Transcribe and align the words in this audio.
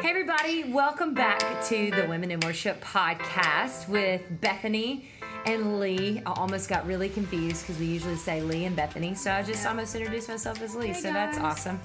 Hey, 0.00 0.08
everybody, 0.08 0.64
welcome 0.64 1.12
back 1.12 1.62
to 1.66 1.90
the 1.90 2.06
Women 2.08 2.30
in 2.30 2.40
Worship 2.40 2.82
podcast 2.82 3.86
with 3.86 4.22
Bethany 4.40 5.04
and 5.44 5.78
Lee. 5.78 6.22
I 6.24 6.32
almost 6.32 6.70
got 6.70 6.86
really 6.86 7.10
confused 7.10 7.62
because 7.62 7.78
we 7.78 7.84
usually 7.84 8.16
say 8.16 8.40
Lee 8.40 8.64
and 8.64 8.74
Bethany, 8.74 9.14
so 9.14 9.30
I 9.30 9.42
just 9.42 9.66
almost 9.66 9.94
introduced 9.94 10.30
myself 10.30 10.62
as 10.62 10.74
Lee, 10.74 10.86
Hey, 10.86 10.94
so 10.94 11.12
that's 11.12 11.36
awesome. 11.36 11.78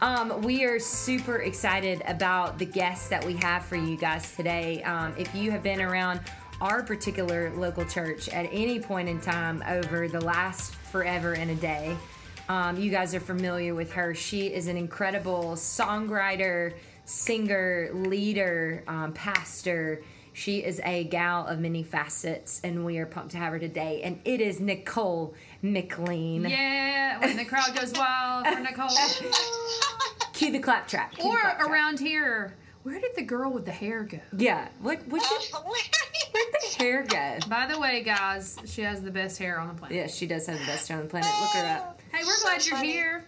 Um, 0.00 0.40
we 0.42 0.62
are 0.66 0.78
super 0.78 1.38
excited 1.38 2.00
about 2.06 2.60
the 2.60 2.64
guests 2.64 3.08
that 3.08 3.24
we 3.24 3.34
have 3.34 3.64
for 3.64 3.74
you 3.74 3.96
guys 3.96 4.36
today. 4.36 4.80
Um, 4.84 5.12
if 5.18 5.34
you 5.34 5.50
have 5.50 5.64
been 5.64 5.80
around 5.80 6.20
our 6.60 6.84
particular 6.84 7.50
local 7.56 7.84
church 7.84 8.28
at 8.28 8.48
any 8.52 8.78
point 8.78 9.08
in 9.08 9.20
time 9.20 9.64
over 9.66 10.06
the 10.06 10.20
last 10.20 10.76
forever 10.76 11.32
and 11.32 11.50
a 11.50 11.56
day, 11.56 11.96
um, 12.48 12.78
you 12.78 12.90
guys 12.92 13.16
are 13.16 13.20
familiar 13.20 13.74
with 13.74 13.92
her. 13.92 14.14
She 14.14 14.46
is 14.46 14.68
an 14.68 14.76
incredible 14.76 15.52
songwriter, 15.52 16.74
singer, 17.08 17.90
leader, 17.92 18.84
um, 18.86 19.12
pastor. 19.12 20.02
She 20.32 20.58
is 20.58 20.80
a 20.84 21.04
gal 21.04 21.46
of 21.46 21.58
many 21.58 21.82
facets, 21.82 22.60
and 22.62 22.84
we 22.84 22.98
are 22.98 23.06
pumped 23.06 23.32
to 23.32 23.38
have 23.38 23.52
her 23.52 23.58
today. 23.58 24.02
And 24.04 24.20
it 24.24 24.40
is 24.40 24.60
Nicole 24.60 25.34
McLean. 25.62 26.44
Yeah, 26.48 27.18
when 27.18 27.36
the 27.36 27.44
crowd 27.44 27.74
goes 27.74 27.92
wild 27.94 28.46
for 28.46 28.60
Nicole. 28.60 28.88
Cue 30.32 30.52
the 30.52 30.60
clap 30.60 30.86
track. 30.86 31.12
Cue 31.14 31.24
the 31.24 31.28
or 31.30 31.40
clap 31.40 31.58
track. 31.58 31.68
around 31.68 31.98
here, 31.98 32.54
where 32.84 33.00
did 33.00 33.16
the 33.16 33.22
girl 33.22 33.50
with 33.50 33.64
the 33.64 33.72
hair 33.72 34.04
go? 34.04 34.20
Yeah. 34.36 34.68
What? 34.80 35.00
What? 35.08 35.22
Did, 35.22 35.52
where'd 35.64 36.52
the 36.52 36.76
hair 36.84 37.02
go? 37.02 37.48
By 37.48 37.66
the 37.66 37.78
way, 37.80 38.02
guys, 38.04 38.56
she 38.64 38.82
has 38.82 39.02
the 39.02 39.10
best 39.10 39.38
hair 39.38 39.58
on 39.58 39.66
the 39.68 39.74
planet. 39.74 39.96
Yeah, 39.96 40.06
she 40.06 40.26
does 40.28 40.46
have 40.46 40.60
the 40.60 40.66
best 40.66 40.86
hair 40.86 40.98
on 40.98 41.04
the 41.04 41.10
planet. 41.10 41.28
Look 41.40 41.50
her 41.50 41.66
up. 41.66 42.00
Hey, 42.12 42.22
we're 42.24 42.30
So 42.34 42.44
glad 42.46 42.64
you're 42.66 42.76
funny. 42.76 42.92
here. 42.92 43.24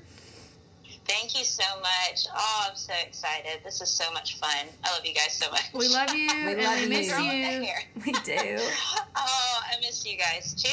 Thank 1.11 1.37
you 1.37 1.45
so 1.45 1.65
much. 1.81 2.27
Oh, 2.33 2.67
I'm 2.71 2.77
so 2.77 2.93
excited. 3.05 3.63
This 3.65 3.81
is 3.81 3.91
so 3.91 4.13
much 4.13 4.37
fun. 4.39 4.67
I 4.85 4.93
love 4.95 5.05
you 5.05 5.13
guys 5.13 5.33
so 5.33 5.51
much. 5.51 5.65
We 5.75 5.89
love 5.89 6.15
you 6.15 6.29
We 6.47 6.53
and 6.53 6.63
love 6.63 6.77
we 6.77 6.83
you. 6.85 6.89
miss 6.89 7.11
Girl 7.13 7.25
with 7.25 7.33
the 7.33 7.67
you. 7.67 7.73
We 8.07 8.13
do. 8.13 8.59
Oh, 9.17 9.61
I 9.67 9.75
miss 9.81 10.07
you 10.07 10.17
guys 10.17 10.55
too. 10.55 10.69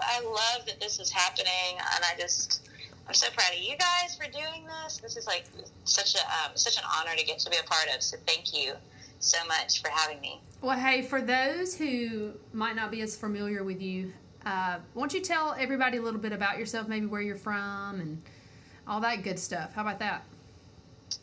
I 0.00 0.22
love 0.24 0.66
that 0.66 0.80
this 0.80 0.98
is 0.98 1.10
happening, 1.10 1.76
and 1.78 2.04
I 2.04 2.18
just, 2.18 2.66
I'm 3.06 3.12
so 3.14 3.28
proud 3.36 3.52
of 3.52 3.58
you 3.58 3.76
guys 3.76 4.16
for 4.16 4.24
doing 4.32 4.66
this. 4.82 4.96
This 4.96 5.16
is 5.18 5.26
like 5.26 5.44
such 5.84 6.14
a 6.14 6.20
um, 6.20 6.52
such 6.56 6.78
an 6.78 6.82
honor 6.98 7.14
to 7.14 7.24
get 7.24 7.38
to 7.40 7.50
be 7.50 7.58
a 7.58 7.62
part 7.64 7.94
of. 7.94 8.02
So 8.02 8.16
thank 8.26 8.56
you 8.58 8.72
so 9.18 9.38
much 9.46 9.82
for 9.82 9.88
having 9.88 10.20
me. 10.22 10.40
Well, 10.62 10.78
hey, 10.78 11.02
for 11.02 11.20
those 11.20 11.76
who 11.76 12.32
might 12.54 12.76
not 12.76 12.90
be 12.90 13.02
as 13.02 13.14
familiar 13.14 13.62
with 13.62 13.82
you, 13.82 14.12
uh, 14.46 14.78
why 14.94 15.02
don't 15.02 15.12
you 15.12 15.20
tell 15.20 15.54
everybody 15.58 15.98
a 15.98 16.02
little 16.02 16.20
bit 16.20 16.32
about 16.32 16.58
yourself, 16.58 16.88
maybe 16.88 17.06
where 17.06 17.20
you're 17.20 17.36
from 17.36 18.00
and 18.00 18.22
all 18.86 19.00
that 19.00 19.22
good 19.22 19.38
stuff? 19.38 19.72
How 19.74 19.82
about 19.82 19.98
that? 19.98 20.24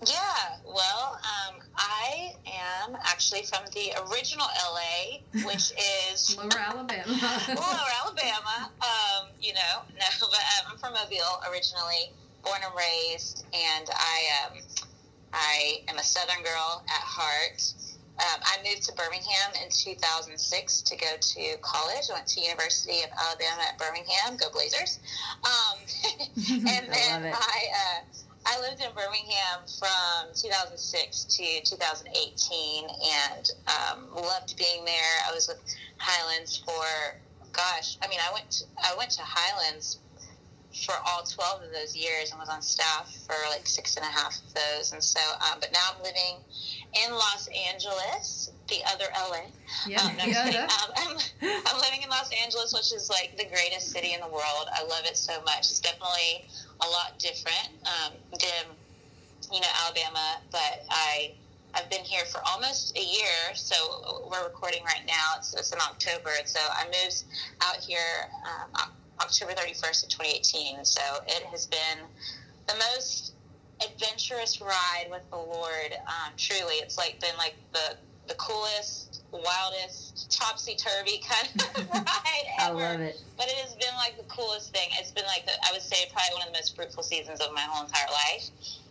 Yeah, 0.06 0.58
well, 0.66 1.20
um, 1.24 1.56
I 1.76 2.34
am 2.46 2.98
actually 3.04 3.44
from 3.44 3.66
the 3.74 3.92
original 4.10 4.46
LA, 4.46 5.20
which 5.46 5.72
is 6.12 6.38
Lower 6.38 6.50
Alabama. 6.58 7.04
Lower 7.48 7.90
Alabama. 8.04 8.72
Um, 8.82 9.28
you 9.42 9.54
know, 9.54 9.82
no, 9.96 10.06
but 10.20 10.40
um, 10.40 10.72
I'm 10.72 10.78
from 10.78 10.94
Mobile 10.94 11.42
originally, 11.50 12.12
born 12.44 12.60
and 12.64 12.74
raised, 12.76 13.46
and 13.54 13.90
I 13.94 14.48
um, 14.52 14.60
I 15.34 15.82
am 15.88 15.98
a 15.98 16.04
Southern 16.04 16.44
girl 16.44 16.84
at 16.88 17.02
heart. 17.02 17.74
Um, 18.20 18.40
I 18.46 18.58
moved 18.64 18.84
to 18.84 18.94
Birmingham 18.94 19.58
in 19.64 19.70
2006 19.70 20.82
to 20.82 20.96
go 20.96 21.08
to 21.20 21.58
college. 21.62 22.06
I 22.12 22.14
went 22.14 22.28
to 22.28 22.42
University 22.42 23.02
of 23.02 23.10
Alabama 23.18 23.64
at 23.68 23.78
Birmingham. 23.80 24.38
Go 24.38 24.52
Blazers! 24.52 25.00
Um, 25.44 25.80
and 26.52 26.66
then 26.94 27.24
it. 27.26 27.34
I 27.34 27.60
uh, 27.74 28.02
I 28.46 28.60
lived 28.60 28.82
in 28.84 28.92
Birmingham 28.94 29.66
from 29.80 30.30
2006 30.36 31.24
to 31.24 31.62
2018, 31.64 32.86
and 32.86 33.52
um, 33.68 34.14
loved 34.14 34.58
being 34.58 34.86
there. 34.86 35.14
I 35.28 35.34
was 35.34 35.48
with 35.48 35.62
Highlands 35.98 36.58
for 36.58 37.20
gosh, 37.54 37.98
I 38.02 38.08
mean, 38.08 38.20
I 38.20 38.34
went 38.34 38.50
to, 38.52 38.66
I 38.84 38.96
went 38.98 39.12
to 39.12 39.22
Highlands 39.24 40.00
for 40.86 40.96
all 41.06 41.24
12 41.24 41.64
of 41.64 41.72
those 41.72 41.96
years 41.96 42.32
and 42.32 42.40
was 42.40 42.50
on 42.50 42.62
staff 42.62 43.16
for 43.28 43.36
like 43.50 43.68
six 43.68 43.96
and 43.96 44.04
a 44.04 44.10
half 44.10 44.36
of 44.36 44.54
those. 44.56 44.92
And 44.92 45.02
so, 45.02 45.20
um, 45.46 45.60
but 45.62 45.72
now 45.72 45.94
I'm 45.96 46.04
living 46.04 46.42
in 46.94 47.12
Los 47.12 47.48
Angeles, 47.72 48.52
the 48.68 48.78
other 48.92 49.06
LA. 49.30 49.42
Yeah, 49.88 50.02
Um, 50.02 50.16
no, 50.18 50.24
I'm, 50.24 50.30
yeah, 50.54 50.68
Um, 50.84 50.92
I'm, 50.96 51.18
I'm 51.68 51.80
living 51.82 52.02
in 52.04 52.10
Los 52.10 52.30
Angeles, 52.32 52.74
which 52.74 52.94
is 52.94 53.10
like 53.10 53.36
the 53.38 53.46
greatest 53.46 53.92
city 53.92 54.14
in 54.14 54.20
the 54.22 54.28
world. 54.28 54.68
I 54.74 54.84
love 54.84 55.06
it 55.06 55.18
so 55.18 55.42
much. 55.44 55.60
It's 55.70 55.80
definitely 55.80 56.46
a 56.82 56.88
lot 56.90 57.18
different 57.20 57.70
um, 57.86 58.14
than, 58.40 58.66
you 59.52 59.60
know, 59.62 59.68
Alabama, 59.86 60.38
but 60.52 60.86
I. 60.90 61.32
I've 61.76 61.90
been 61.90 62.06
here 62.06 62.24
for 62.26 62.40
almost 62.48 62.96
a 62.96 63.02
year, 63.04 63.56
so 63.56 64.28
we're 64.30 64.44
recording 64.44 64.84
right 64.84 65.02
now. 65.08 65.34
It's, 65.40 65.56
it's 65.56 65.72
in 65.74 65.80
October, 65.80 66.30
so 66.46 66.60
I 66.72 66.86
moved 66.86 67.24
out 67.62 67.78
here 67.78 68.30
um, 68.46 68.92
October 69.20 69.54
31st 69.54 70.04
of 70.04 70.10
2018. 70.10 70.86
So 70.86 71.02
it 71.26 71.42
has 71.46 71.66
been 71.66 71.98
the 72.68 72.76
most 72.76 73.33
adventurous 73.82 74.62
ride 74.62 75.08
with 75.10 75.24
the 75.32 75.38
Lord. 75.38 75.94
Um, 76.08 76.34
truly, 76.38 76.76
it's 76.76 76.98
like 76.98 77.20
been 77.20 77.36
like 77.38 77.56
the 77.74 77.98
the 78.28 78.36
coolest, 78.36 79.24
wildest, 79.32 80.32
topsy 80.32 80.76
turvy 80.76 81.22
kind 81.28 81.50
of 81.60 81.90
ride 81.94 82.46
I 82.60 82.70
ever. 82.70 82.76
love 82.80 83.00
it. 83.02 83.20
But 83.38 83.48
it 83.48 83.56
has 83.56 83.74
been 83.76 83.94
like 83.98 84.16
the 84.18 84.24
coolest 84.24 84.72
thing. 84.74 84.90
It's 85.00 85.12
been 85.12 85.26
like 85.26 85.46
the, 85.46 85.52
I 85.68 85.72
would 85.74 85.82
say 85.82 85.98
probably 86.12 86.34
one 86.40 86.48
of 86.48 86.54
the 86.54 86.58
most 86.58 86.76
fruitful 86.76 87.04
seasons 87.04 87.42
of 87.42 87.54
my 87.54 87.62
whole 87.62 87.84
entire 87.86 88.08
life. 88.08 88.50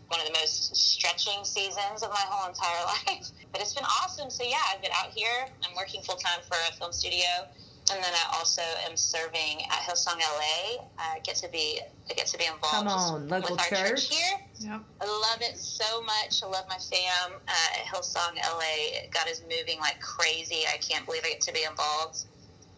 One 0.09 0.21
of 0.21 0.27
the 0.27 0.35
most 0.35 0.77
stretching 0.77 1.43
seasons 1.45 2.03
of 2.03 2.11
my 2.11 2.25
whole 2.29 2.49
entire 2.51 2.85
life. 3.09 3.31
But 3.53 3.63
it's 3.63 3.73
been 3.73 3.87
awesome. 4.05 4.29
So 4.29 4.45
yeah, 4.45 4.61
I've 4.71 4.83
been 4.83 4.93
out 4.93 5.11
here. 5.15 5.47
I'm 5.65 5.75
working 5.77 6.03
full 6.03 6.17
time 6.17 6.41
for 6.47 6.57
a 6.69 6.73
film 6.77 6.93
studio, 6.93 7.49
and 7.95 8.03
then 8.03 8.13
I 8.13 8.37
also 8.39 8.63
am 8.89 8.97
serving 8.97 9.63
at 9.71 9.79
Hillsong 9.87 10.19
LA. 10.19 10.85
I 10.99 11.19
get 11.25 11.37
to 11.37 11.49
be 11.49 11.81
I 12.11 12.15
get 12.15 12.27
to 12.29 12.39
be 12.39 12.45
involved 12.45 12.75
Come 12.75 12.89
on, 12.89 13.29
with 13.29 13.51
our 13.51 13.57
church. 13.87 14.09
here. 14.09 14.39
Yep. 14.61 14.81
I 15.01 15.05
love 15.05 15.41
it 15.41 15.57
so 15.57 16.03
much. 16.03 16.43
I 16.43 16.47
love 16.47 16.65
my 16.69 16.77
fam 16.79 17.33
uh, 17.49 17.53
at 17.81 17.87
Hillsong 17.87 18.37
LA. 18.37 19.07
God 19.13 19.29
is 19.31 19.43
moving 19.43 19.79
like 19.81 20.01
crazy. 20.01 20.65
I 20.73 20.77
can't 20.79 21.05
believe 21.07 21.23
I 21.25 21.31
get 21.31 21.41
to 21.43 21.53
be 21.53 21.65
involved 21.69 22.25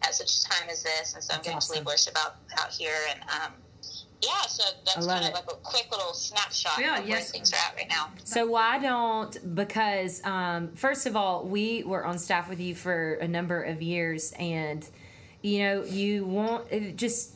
at 0.03 0.13
such 0.13 0.39
a 0.39 0.43
time 0.49 0.69
as 0.69 0.83
this. 0.83 1.13
And 1.15 1.23
so 1.23 1.33
I'm 1.33 1.37
That's 1.37 1.43
getting 1.47 1.57
awesome. 1.57 1.73
to 1.75 1.79
lead 1.81 1.85
worship 1.87 2.17
out, 2.17 2.35
out 2.59 2.71
here. 2.71 2.95
And 3.11 3.21
um, 3.23 3.53
yeah, 4.21 4.41
so 4.47 4.63
that's 4.85 4.97
I 4.97 5.01
love 5.01 5.21
kind 5.21 5.25
it. 5.25 5.27
of 5.29 5.33
like 5.47 5.51
a 5.51 5.59
quick 5.61 5.87
little 5.91 6.13
snapshot 6.13 6.79
Yeah, 6.79 6.93
of 6.97 6.99
where 7.01 7.09
yes. 7.17 7.31
things 7.31 7.51
are 7.53 7.57
at 7.57 7.75
right 7.75 7.89
now. 7.89 8.09
So 8.23 8.45
why 8.47 8.79
don't 8.79 9.55
because 9.55 10.23
um, 10.25 10.69
first 10.75 11.05
of 11.05 11.15
all 11.15 11.45
we 11.45 11.83
were 11.83 12.05
on 12.05 12.17
staff 12.17 12.47
with 12.49 12.59
you 12.59 12.73
for 12.75 13.15
a 13.15 13.27
number 13.27 13.61
of 13.61 13.81
years 13.81 14.33
and 14.39 14.87
you 15.45 15.59
know 15.59 15.83
you 15.83 16.25
want 16.25 16.65
uh, 16.73 16.79
just 16.95 17.33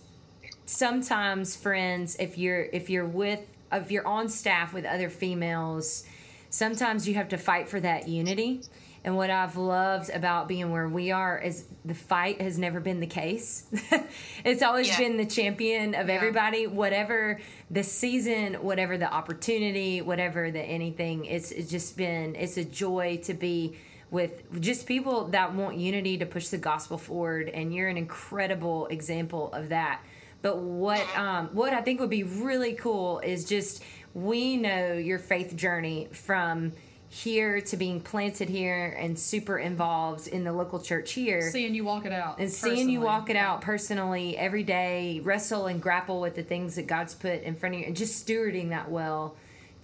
sometimes 0.66 1.56
friends 1.56 2.16
if 2.20 2.38
you're 2.38 2.64
if 2.74 2.90
you're 2.90 3.06
with 3.06 3.40
if 3.72 3.92
you're 3.92 4.08
on 4.08 4.28
staff 4.28 4.74
with 4.74 4.84
other 4.86 5.10
females 5.10 6.04
sometimes 6.50 7.08
you 7.08 7.14
have 7.14 7.30
to 7.30 7.38
fight 7.38 7.70
for 7.70 7.80
that 7.80 8.08
unity 8.08 8.62
and 9.06 9.16
what 9.16 9.30
I've 9.30 9.56
loved 9.56 10.10
about 10.10 10.50
being 10.50 10.72
where 10.72 10.90
we 10.90 11.12
are 11.12 11.40
is 11.40 11.64
the 11.86 11.94
fight 11.94 12.42
has 12.42 12.58
never 12.60 12.82
been 12.82 13.00
the 13.00 13.08
case. 13.08 13.64
it's 14.44 14.62
always 14.62 14.90
Yeah. 14.90 14.98
been 14.98 15.16
the 15.16 15.26
champion 15.26 15.96
of 15.96 16.10
Yeah. 16.10 16.16
everybody, 16.16 16.68
whatever 16.68 17.40
the 17.72 17.82
season, 17.84 18.56
whatever 18.56 18.98
the 18.98 19.10
opportunity, 19.10 20.02
whatever 20.02 20.52
the 20.52 20.60
anything. 20.60 21.24
It's, 21.24 21.54
it's 21.54 21.72
just 21.72 21.96
been, 21.96 22.36
it's 22.36 22.58
a 22.58 22.66
joy 22.66 23.22
to 23.24 23.34
be 23.34 23.78
with 24.12 24.62
just 24.62 24.86
people 24.86 25.28
that 25.30 25.54
want 25.54 25.78
unity 25.78 26.18
to 26.18 26.26
push 26.26 26.48
the 26.48 26.58
gospel 26.58 26.98
forward. 26.98 27.50
And 27.50 27.74
you're 27.74 27.90
an 27.90 27.98
incredible 27.98 28.88
example 28.88 29.52
of 29.54 29.70
that. 29.70 30.02
But 30.42 30.58
what 30.60 31.06
um, 31.18 31.50
what 31.54 31.74
I 31.74 31.82
think 31.82 32.00
would 32.00 32.10
be 32.10 32.24
really 32.24 32.74
cool 32.74 33.20
is 33.20 33.46
just 33.46 33.84
we 34.14 34.58
know 34.58 34.94
your 34.94 35.20
faith 35.20 35.56
journey 35.56 36.08
from 36.12 36.72
here 37.12 37.60
to 37.60 37.76
being 37.76 38.00
planted 38.00 38.48
here 38.50 38.96
and 39.00 39.18
super 39.18 39.58
involved 39.58 40.28
in 40.28 40.44
the 40.44 40.54
local 40.54 40.80
church 40.80 41.14
here 41.14 41.50
Seeing 41.50 41.74
you 41.74 41.84
walk 41.84 42.06
it 42.06 42.12
out. 42.12 42.38
and 42.38 42.52
seeing 42.52 42.88
you 42.88 43.02
walk 43.02 43.32
it 43.32 43.36
out 43.36 43.62
personally 43.62 44.38
every 44.38 44.62
day, 44.64 45.20
wrestle 45.24 45.66
and 45.66 45.82
grapple 45.82 46.22
with 46.22 46.36
the 46.36 46.44
things 46.44 46.76
that 46.76 46.86
God's 46.86 47.16
put 47.16 47.42
in 47.42 47.56
front 47.56 47.74
of 47.76 47.82
you, 47.82 47.88
and 47.88 47.96
just 47.98 48.26
stewarding 48.28 48.70
that 48.70 48.92
well. 48.92 49.36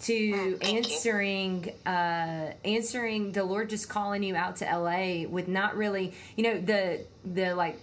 To 0.01 0.57
answering, 0.61 1.71
uh, 1.85 2.51
answering 2.63 3.31
the 3.31 3.43
Lord 3.43 3.69
just 3.69 3.89
calling 3.89 4.23
you 4.23 4.35
out 4.35 4.57
to 4.57 4.65
LA 4.65 5.27
with 5.27 5.47
not 5.47 5.77
really, 5.77 6.13
you 6.35 6.43
know, 6.43 6.59
the 6.59 7.05
the 7.23 7.55
like, 7.55 7.79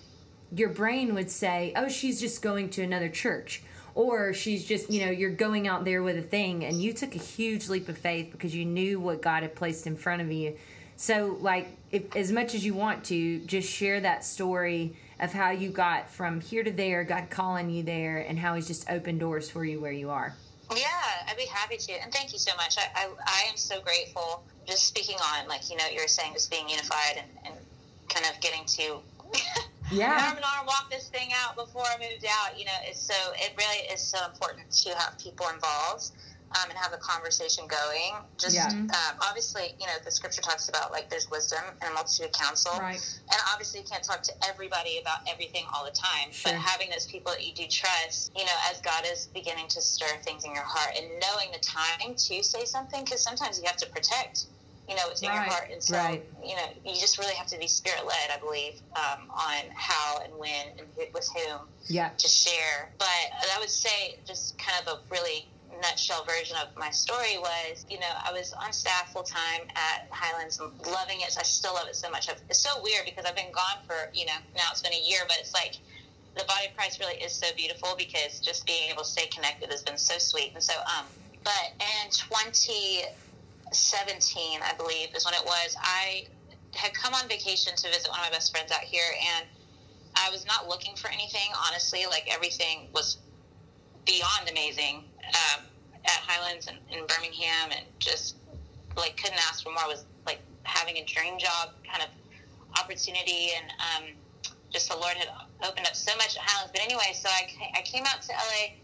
your 0.54 0.68
brain 0.68 1.14
would 1.14 1.30
say, 1.30 1.72
oh, 1.74 1.88
she's 1.88 2.20
just 2.20 2.42
going 2.42 2.68
to 2.70 2.82
another 2.82 3.08
church, 3.08 3.62
or 3.94 4.34
she's 4.34 4.64
just, 4.64 4.90
you 4.90 5.04
know, 5.04 5.10
you're 5.10 5.30
going 5.30 5.66
out 5.66 5.84
there 5.84 6.02
with 6.02 6.18
a 6.18 6.22
thing, 6.22 6.64
and 6.64 6.80
you 6.80 6.92
took 6.92 7.14
a 7.14 7.18
huge 7.18 7.68
leap 7.68 7.88
of 7.88 7.96
faith 7.96 8.30
because 8.30 8.54
you 8.54 8.64
knew 8.66 9.00
what 9.00 9.22
God 9.22 9.42
had 9.42 9.54
placed 9.54 9.86
in 9.86 9.96
front 9.96 10.22
of 10.22 10.30
you. 10.30 10.56
So, 10.96 11.38
like, 11.40 11.68
if 11.90 12.14
as 12.14 12.30
much 12.30 12.54
as 12.54 12.64
you 12.64 12.74
want 12.74 13.04
to, 13.06 13.40
just 13.40 13.68
share 13.68 14.00
that 14.00 14.24
story 14.24 14.96
of 15.18 15.32
how 15.32 15.50
you 15.50 15.70
got 15.70 16.10
from 16.10 16.40
here 16.40 16.62
to 16.62 16.70
there, 16.70 17.04
God 17.04 17.30
calling 17.30 17.70
you 17.70 17.82
there, 17.82 18.18
and 18.18 18.38
how 18.38 18.54
He's 18.54 18.66
just 18.66 18.88
opened 18.90 19.20
doors 19.20 19.50
for 19.50 19.64
you 19.64 19.80
where 19.80 19.92
you 19.92 20.10
are. 20.10 20.34
Yeah, 20.76 21.28
I'd 21.28 21.36
be 21.36 21.46
happy 21.46 21.76
to, 21.76 21.92
and 22.02 22.12
thank 22.12 22.32
you 22.32 22.38
so 22.38 22.54
much. 22.56 22.76
I, 22.78 22.86
I, 22.94 23.08
I 23.26 23.50
am 23.50 23.56
so 23.56 23.80
grateful 23.80 24.44
just 24.66 24.86
speaking 24.86 25.16
on, 25.16 25.48
like, 25.48 25.70
you 25.70 25.76
know, 25.76 25.84
you 25.92 26.00
were 26.00 26.08
saying, 26.08 26.32
just 26.34 26.50
being 26.50 26.68
unified 26.68 27.18
and, 27.18 27.28
and 27.46 27.54
kind 28.08 28.26
of 28.26 28.40
getting 28.40 28.64
to 28.66 29.00
yeah. 29.90 30.28
arm 30.28 30.36
in 30.36 30.44
arm 30.44 30.66
walk 30.66 30.90
this 30.90 31.08
thing 31.08 31.30
out 31.44 31.56
before 31.56 31.82
I 31.82 31.96
moved 31.98 32.26
out. 32.28 32.58
You 32.58 32.66
know, 32.66 32.78
it's 32.84 33.00
so 33.00 33.14
it 33.34 33.52
really 33.56 33.88
is 33.92 34.00
so 34.00 34.18
important 34.26 34.70
to 34.70 34.90
have 34.96 35.18
people 35.18 35.46
involved 35.52 36.10
um, 36.60 36.70
and 36.70 36.78
have 36.78 36.92
a 36.92 36.98
conversation 36.98 37.66
going. 37.66 38.14
Just 38.38 38.54
Yeah. 38.56 38.68
um, 38.68 39.14
obviously, 39.28 39.74
you 39.80 39.86
know, 39.86 39.96
the 40.04 40.10
scripture 40.10 40.42
talks 40.42 40.68
about 40.68 40.92
like 40.92 41.08
there's 41.10 41.30
wisdom 41.30 41.62
and 41.80 41.90
a 41.90 41.94
multitude 41.94 42.26
of 42.26 42.32
counsel, 42.32 42.78
Right. 42.78 43.00
and 43.30 43.40
obviously 43.52 43.80
you 43.80 43.86
can't 43.86 44.04
talk 44.04 44.22
to 44.22 44.32
everybody 44.44 44.98
about 44.98 45.18
everything 45.28 45.66
all 45.72 45.84
the 45.84 45.92
time. 45.92 46.32
Sure. 46.32 46.52
But 46.52 46.60
having 46.60 46.90
those 46.90 47.06
people 47.06 47.32
that 47.32 47.44
you 47.46 47.54
do 47.54 47.66
trust, 47.68 48.30
you 48.36 48.44
know, 48.44 48.56
as 48.70 48.80
God 48.80 49.04
is 49.06 49.28
beginning 49.34 49.68
to 49.68 49.80
stir 49.82 50.18
things 50.24 50.44
in 50.44 50.54
your 50.54 50.64
heart 50.66 50.96
and 50.98 51.06
knowing 51.20 51.50
the 51.52 51.60
time 51.60 52.14
to 52.14 52.42
say 52.42 52.64
something, 52.64 53.04
because 53.04 53.22
sometimes 53.22 53.58
you 53.58 53.64
have 53.66 53.76
to 53.78 53.86
protect. 53.86 54.46
You 54.88 54.96
know, 54.96 55.06
what's 55.06 55.22
in 55.22 55.28
Right. 55.28 55.36
your 55.36 55.44
heart, 55.54 55.70
and 55.70 55.82
so 55.82 55.94
Right. 55.94 56.26
you 56.42 56.56
know, 56.56 56.68
you 56.84 57.00
just 57.00 57.16
really 57.16 57.34
have 57.34 57.46
to 57.46 57.56
be 57.56 57.68
spirit 57.68 58.04
led, 58.04 58.30
I 58.32 58.38
believe, 58.38 58.82
um, 58.96 59.30
on 59.30 59.70
how 59.76 60.18
and 60.24 60.36
when 60.36 60.70
and 60.76 60.88
with 61.14 61.28
whom 61.34 61.68
Yeah. 61.86 62.10
to 62.18 62.28
share. 62.28 62.92
But 62.98 63.08
I 63.54 63.58
would 63.60 63.70
say, 63.70 64.20
just 64.26 64.58
kind 64.58 64.84
of 64.84 64.92
a 64.98 65.00
really 65.14 65.51
nutshell 65.82 66.24
version 66.24 66.56
of 66.62 66.74
my 66.78 66.88
story 66.90 67.36
was, 67.38 67.84
you 67.90 67.98
know, 67.98 68.06
I 68.24 68.32
was 68.32 68.54
on 68.54 68.72
staff 68.72 69.12
full 69.12 69.24
time 69.24 69.62
at 69.74 70.06
Highlands, 70.10 70.60
loving 70.60 71.20
it. 71.20 71.36
I 71.38 71.42
still 71.42 71.74
love 71.74 71.88
it 71.88 71.96
so 71.96 72.08
much. 72.10 72.30
It's 72.48 72.60
so 72.60 72.70
weird 72.82 73.04
because 73.04 73.26
I've 73.26 73.36
been 73.36 73.52
gone 73.52 73.84
for, 73.86 74.08
you 74.14 74.24
know, 74.26 74.38
now 74.54 74.68
it's 74.70 74.80
been 74.80 74.94
a 74.94 75.02
year, 75.04 75.20
but 75.26 75.36
it's 75.40 75.52
like 75.52 75.76
the 76.36 76.44
body 76.44 76.68
of 76.68 76.76
Christ 76.76 77.00
really 77.00 77.16
is 77.16 77.32
so 77.32 77.48
beautiful 77.56 77.96
because 77.98 78.38
just 78.40 78.64
being 78.64 78.90
able 78.90 79.02
to 79.02 79.08
stay 79.08 79.26
connected 79.26 79.70
has 79.70 79.82
been 79.82 79.98
so 79.98 80.16
sweet. 80.18 80.52
And 80.54 80.62
so, 80.62 80.74
um, 80.98 81.04
but 81.44 81.72
in 81.80 82.10
2017, 82.10 84.60
I 84.62 84.72
believe, 84.76 85.14
is 85.14 85.26
when 85.26 85.34
it 85.34 85.44
was, 85.44 85.76
I 85.82 86.26
had 86.74 86.94
come 86.94 87.12
on 87.12 87.28
vacation 87.28 87.76
to 87.76 87.88
visit 87.88 88.08
one 88.08 88.20
of 88.20 88.26
my 88.26 88.30
best 88.30 88.50
friends 88.52 88.72
out 88.72 88.80
here 88.80 89.04
and 89.36 89.46
I 90.14 90.30
was 90.30 90.46
not 90.46 90.68
looking 90.68 90.96
for 90.96 91.10
anything, 91.10 91.50
honestly. 91.68 92.06
Like 92.08 92.28
everything 92.30 92.88
was 92.94 93.18
beyond 94.06 94.48
amazing 94.50 95.04
um, 95.32 95.64
at 96.04 96.20
Highlands 96.26 96.66
and 96.66 96.78
in 96.90 97.06
Birmingham, 97.06 97.70
and 97.70 97.84
just 97.98 98.36
like 98.96 99.16
couldn't 99.16 99.38
ask 99.48 99.62
for 99.62 99.70
more. 99.70 99.82
I 99.84 99.88
was 99.88 100.04
like 100.26 100.40
having 100.64 100.96
a 100.96 101.04
dream 101.04 101.38
job 101.38 101.70
kind 101.88 102.02
of 102.02 102.08
opportunity, 102.78 103.50
and 103.56 103.70
um, 103.80 104.04
just 104.70 104.88
the 104.88 104.96
Lord 104.96 105.14
had 105.14 105.28
opened 105.66 105.86
up 105.86 105.94
so 105.94 106.14
much 106.16 106.36
at 106.36 106.42
Highlands. 106.42 106.72
But 106.72 106.82
anyway, 106.82 107.12
so 107.14 107.28
I, 107.28 107.48
I 107.78 107.82
came 107.82 108.04
out 108.06 108.22
to 108.22 108.32
LA. 108.32 108.76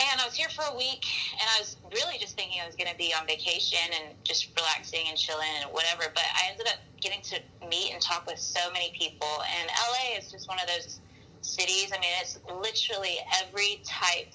And 0.00 0.20
I 0.20 0.24
was 0.24 0.34
here 0.34 0.48
for 0.48 0.64
a 0.72 0.76
week, 0.76 1.04
and 1.32 1.46
I 1.54 1.60
was 1.60 1.76
really 1.92 2.18
just 2.18 2.34
thinking 2.34 2.60
I 2.60 2.66
was 2.66 2.74
going 2.74 2.90
to 2.90 2.96
be 2.96 3.12
on 3.12 3.26
vacation 3.26 3.78
and 3.92 4.16
just 4.24 4.48
relaxing 4.56 5.04
and 5.08 5.18
chilling 5.18 5.52
and 5.60 5.70
whatever. 5.70 6.10
But 6.14 6.24
I 6.34 6.50
ended 6.50 6.66
up 6.66 6.80
getting 7.00 7.20
to 7.22 7.38
meet 7.68 7.92
and 7.92 8.00
talk 8.00 8.26
with 8.26 8.38
so 8.38 8.72
many 8.72 8.90
people. 8.98 9.28
And 9.28 9.68
LA 9.68 10.18
is 10.18 10.32
just 10.32 10.48
one 10.48 10.58
of 10.58 10.66
those 10.66 11.00
cities. 11.42 11.92
I 11.94 12.00
mean, 12.00 12.10
it's 12.20 12.38
literally 12.48 13.18
every 13.42 13.82
type 13.84 14.32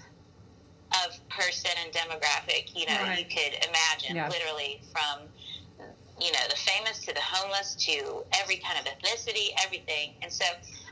of 1.05 1.17
person 1.29 1.71
and 1.83 1.93
demographic 1.93 2.71
you 2.75 2.85
know 2.85 3.01
Right. 3.03 3.19
you 3.19 3.25
could 3.25 3.53
imagine. 3.67 4.15
Yeah. 4.15 4.29
Literally 4.29 4.81
from 4.91 5.27
you 6.19 6.31
know 6.31 6.39
the 6.49 6.55
famous 6.55 6.99
to 7.05 7.13
the 7.13 7.21
homeless 7.21 7.75
to 7.75 8.23
every 8.39 8.57
kind 8.57 8.79
of 8.79 8.85
ethnicity, 8.85 9.49
everything. 9.63 10.13
And 10.21 10.31
so 10.31 10.45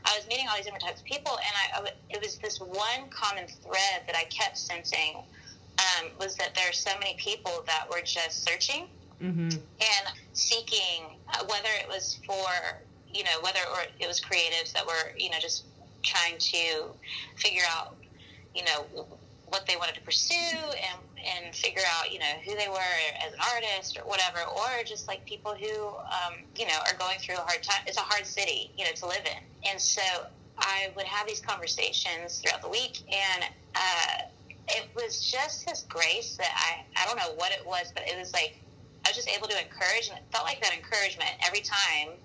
I 0.04 0.16
was 0.16 0.26
meeting 0.28 0.46
all 0.48 0.54
these 0.56 0.66
different 0.66 0.84
types 0.84 1.00
of 1.00 1.06
people, 1.06 1.32
and 1.32 1.86
I, 1.86 1.90
it 2.10 2.22
was 2.22 2.38
this 2.38 2.58
one 2.60 3.08
common 3.10 3.46
thread 3.48 4.02
that 4.06 4.14
I 4.16 4.24
kept 4.24 4.56
sensing 4.56 5.16
um, 5.78 6.10
was 6.20 6.36
that 6.36 6.54
there 6.54 6.68
are 6.68 6.72
so 6.72 6.90
many 7.00 7.16
people 7.18 7.64
that 7.66 7.86
were 7.90 8.02
just 8.02 8.44
searching 8.44 8.86
Mm-hmm. 9.22 9.48
and 9.48 10.04
seeking 10.34 11.16
uh, 11.32 11.42
whether 11.48 11.70
it 11.80 11.88
was 11.88 12.20
for 12.26 12.44
you 13.10 13.24
know 13.24 13.30
whether 13.40 13.60
or 13.72 13.78
it 13.98 14.06
was 14.06 14.20
creatives 14.20 14.74
that 14.74 14.84
were 14.86 15.12
you 15.16 15.30
know 15.30 15.38
just 15.40 15.64
trying 16.02 16.36
to 16.36 16.90
figure 17.36 17.62
out 17.70 17.96
you 18.54 18.62
know 18.64 19.06
what 19.48 19.64
they 19.66 19.76
wanted 19.76 19.94
to 19.94 20.00
pursue 20.00 20.34
and 20.34 20.98
and 21.24 21.54
figure 21.54 21.82
out 21.98 22.12
you 22.12 22.18
know 22.18 22.34
who 22.44 22.54
they 22.56 22.68
were 22.68 22.94
as 23.24 23.32
an 23.32 23.38
artist 23.54 23.96
or 23.98 24.02
whatever 24.08 24.38
or 24.50 24.82
just 24.84 25.06
like 25.08 25.24
people 25.24 25.54
who 25.54 25.86
um, 25.88 26.34
you 26.56 26.66
know 26.66 26.78
are 26.90 26.96
going 26.98 27.18
through 27.18 27.36
a 27.36 27.46
hard 27.46 27.62
time 27.62 27.82
it's 27.86 27.96
a 27.96 28.00
hard 28.00 28.26
city 28.26 28.70
you 28.76 28.84
know 28.84 28.90
to 28.92 29.06
live 29.06 29.24
in 29.24 29.70
and 29.70 29.80
so 29.80 30.02
I 30.58 30.90
would 30.96 31.06
have 31.06 31.26
these 31.28 31.40
conversations 31.40 32.38
throughout 32.40 32.62
the 32.62 32.68
week 32.68 32.98
and 33.08 33.44
uh, 33.74 34.22
it 34.68 34.88
was 34.96 35.30
just 35.30 35.68
his 35.68 35.82
grace 35.88 36.36
that 36.36 36.50
I 36.54 37.02
I 37.02 37.06
don't 37.06 37.16
know 37.16 37.34
what 37.36 37.52
it 37.52 37.64
was 37.66 37.92
but 37.94 38.04
it 38.06 38.18
was 38.18 38.32
like 38.32 38.58
I 39.04 39.10
was 39.10 39.16
just 39.16 39.28
able 39.30 39.46
to 39.46 39.54
encourage, 39.54 40.08
and 40.08 40.18
it 40.18 40.24
felt 40.32 40.44
like 40.44 40.60
that 40.62 40.74
encouragement 40.74 41.30
every 41.46 41.60
time 41.60 42.18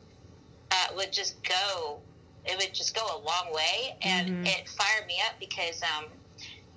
uh, 0.72 0.88
would 0.96 1.14
just 1.14 1.44
go. 1.44 2.00
It 2.44 2.58
would 2.58 2.74
just 2.74 2.96
go 2.96 3.06
a 3.06 3.20
long 3.22 3.54
way, 3.54 3.96
and 4.02 4.30
Mhm. 4.30 4.48
it 4.48 4.68
fired 4.68 5.06
me 5.06 5.22
up 5.28 5.38
because, 5.40 5.84
um, 5.84 6.06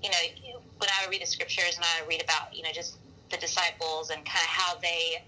you 0.04 0.10
know, 0.10 0.60
when 0.78 0.90
I 0.90 1.08
read 1.08 1.22
the 1.22 1.26
scriptures 1.26 1.76
and 1.76 1.84
I 1.84 2.06
read 2.06 2.22
about, 2.22 2.54
you 2.54 2.62
know, 2.62 2.70
just 2.72 2.98
the 3.30 3.38
disciples 3.38 4.10
and 4.10 4.24
kind 4.24 4.44
of 4.44 4.52
how 4.52 4.74
they 4.80 5.24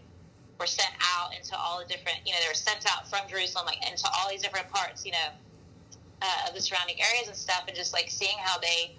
were 0.61 0.67
sent 0.67 0.93
out 1.17 1.35
into 1.35 1.57
all 1.57 1.79
the 1.79 1.87
different, 1.87 2.19
you 2.27 2.33
know, 2.33 2.39
they 2.43 2.49
were 2.49 2.55
sent 2.55 2.85
out 2.91 3.09
from 3.09 3.21
Jerusalem, 3.29 3.67
like 3.67 3.81
into 3.91 4.07
all 4.19 4.29
these 4.31 4.43
different 4.43 4.69
parts, 4.69 5.05
you 5.05 5.13
know, 5.13 5.29
uh, 6.23 6.49
of 6.49 6.55
the 6.55 6.61
surrounding 6.61 6.97
areas 7.01 7.29
and 7.29 7.37
stuff, 7.37 7.65
and 7.67 7.77
just 7.77 7.93
like 7.93 8.09
seeing 8.09 8.37
how 8.39 8.59
they, 8.59 8.97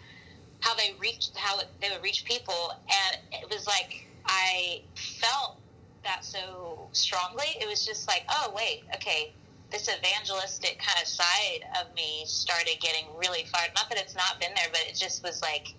how 0.59 0.75
they 0.75 0.95
reached, 0.99 1.35
how 1.35 1.57
they 1.81 1.89
would 1.89 2.03
reach 2.03 2.25
people, 2.25 2.73
and 2.89 3.21
it 3.31 3.49
was 3.49 3.67
like 3.67 4.07
I 4.25 4.81
felt 4.95 5.57
that 6.03 6.23
so 6.23 6.87
strongly. 6.91 7.57
It 7.61 7.67
was 7.67 7.85
just 7.85 8.07
like, 8.07 8.23
oh 8.29 8.53
wait, 8.55 8.83
okay, 8.95 9.33
this 9.71 9.89
evangelistic 9.89 10.79
kind 10.79 11.01
of 11.01 11.07
side 11.07 11.65
of 11.81 11.93
me 11.95 12.23
started 12.25 12.77
getting 12.79 13.05
really 13.17 13.45
fired. 13.51 13.71
Not 13.75 13.89
that 13.89 13.99
it's 13.99 14.15
not 14.15 14.39
been 14.39 14.51
there, 14.55 14.67
but 14.71 14.81
it 14.87 14.95
just 14.95 15.23
was 15.23 15.41
like 15.41 15.73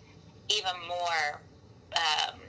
even 0.48 0.72
more. 0.86 1.40
Um, 1.96 2.40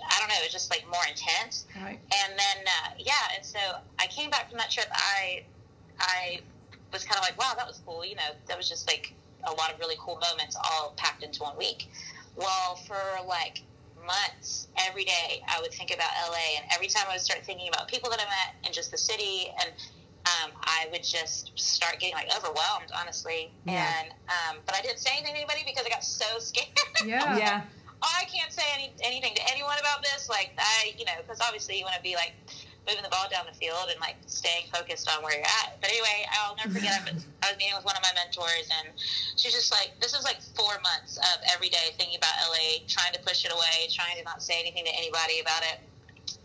I 0.00 0.18
don't 0.18 0.28
know. 0.28 0.36
It 0.40 0.44
was 0.44 0.52
just 0.52 0.70
like 0.70 0.84
more 0.90 1.02
intense. 1.08 1.66
Right. 1.76 1.98
And 2.24 2.32
then 2.32 2.64
uh, 2.66 2.90
yeah, 2.98 3.36
and 3.36 3.44
so 3.44 3.58
I 3.98 4.06
came 4.06 4.30
back 4.30 4.48
from 4.48 4.58
that 4.58 4.70
trip. 4.70 4.88
I 4.92 5.44
I 6.00 6.40
was 6.92 7.04
kind 7.04 7.18
of 7.18 7.22
like, 7.22 7.38
wow, 7.38 7.52
that 7.56 7.66
was 7.66 7.80
cool. 7.84 8.04
You 8.04 8.16
know, 8.16 8.30
that 8.46 8.56
was 8.56 8.68
just 8.68 8.88
like 8.88 9.14
a 9.44 9.50
lot 9.52 9.72
of 9.72 9.78
really 9.78 9.96
cool 9.98 10.18
moments 10.30 10.56
all 10.56 10.94
packed 10.96 11.22
into 11.22 11.42
one 11.42 11.56
week. 11.58 11.90
Well, 12.36 12.76
for 12.86 12.96
like 13.26 13.62
months, 14.06 14.68
every 14.78 15.04
day, 15.04 15.42
I 15.46 15.60
would 15.60 15.72
think 15.72 15.92
about 15.92 16.10
LA, 16.30 16.56
and 16.56 16.64
every 16.72 16.86
time 16.86 17.04
I 17.08 17.14
would 17.14 17.20
start 17.20 17.44
thinking 17.44 17.68
about 17.68 17.88
people 17.88 18.08
that 18.10 18.20
I 18.20 18.24
met 18.24 18.54
and 18.64 18.72
just 18.72 18.90
the 18.90 18.98
city, 18.98 19.52
and 19.60 19.72
um, 20.28 20.50
I 20.62 20.88
would 20.92 21.04
just 21.04 21.52
start 21.58 22.00
getting 22.00 22.14
like 22.14 22.28
overwhelmed, 22.36 22.92
honestly. 22.98 23.50
Yeah. 23.64 23.86
And 24.00 24.12
um, 24.28 24.56
but 24.66 24.74
I 24.74 24.80
didn't 24.82 24.98
say 24.98 25.10
anything 25.12 25.34
to 25.34 25.40
anybody 25.40 25.62
because 25.66 25.86
I 25.86 25.90
got 25.90 26.04
so 26.04 26.26
scared. 26.38 26.68
Yeah. 27.04 27.36
Yeah. 27.36 27.62
oh, 28.02 28.14
I 28.18 28.24
can't 28.24 28.52
say 28.52 28.64
any, 28.74 28.92
anything 29.02 29.34
to 29.34 29.42
anyone 29.50 29.76
about 29.80 30.02
this. 30.02 30.28
Like, 30.28 30.52
I, 30.58 30.94
you 30.98 31.04
know, 31.04 31.18
because 31.22 31.40
obviously 31.40 31.78
you 31.78 31.84
want 31.84 31.96
to 31.96 32.02
be 32.02 32.14
like 32.14 32.34
moving 32.88 33.04
the 33.04 33.12
ball 33.12 33.28
down 33.30 33.44
the 33.44 33.56
field 33.56 33.92
and 33.92 34.00
like 34.00 34.16
staying 34.26 34.64
focused 34.72 35.08
on 35.12 35.22
where 35.22 35.36
you're 35.36 35.52
at. 35.64 35.76
But 35.80 35.92
anyway, 35.92 36.24
I'll 36.32 36.56
never 36.56 36.72
forget. 36.72 37.04
I 37.04 37.12
was, 37.12 37.26
I 37.44 37.52
was 37.52 37.56
meeting 37.60 37.76
with 37.76 37.84
one 37.84 37.96
of 37.96 38.02
my 38.02 38.12
mentors, 38.16 38.68
and 38.80 38.96
she's 39.36 39.52
just 39.52 39.70
like, 39.72 39.92
this 40.00 40.16
is 40.16 40.24
like 40.24 40.40
four 40.56 40.80
months 40.80 41.20
of 41.20 41.36
every 41.52 41.68
day 41.68 41.92
thinking 42.00 42.16
about 42.16 42.32
LA, 42.48 42.84
trying 42.88 43.12
to 43.12 43.20
push 43.20 43.44
it 43.44 43.52
away, 43.52 43.92
trying 43.92 44.16
to 44.16 44.24
not 44.24 44.42
say 44.42 44.56
anything 44.58 44.88
to 44.88 44.94
anybody 44.96 45.40
about 45.40 45.62
it. 45.68 45.84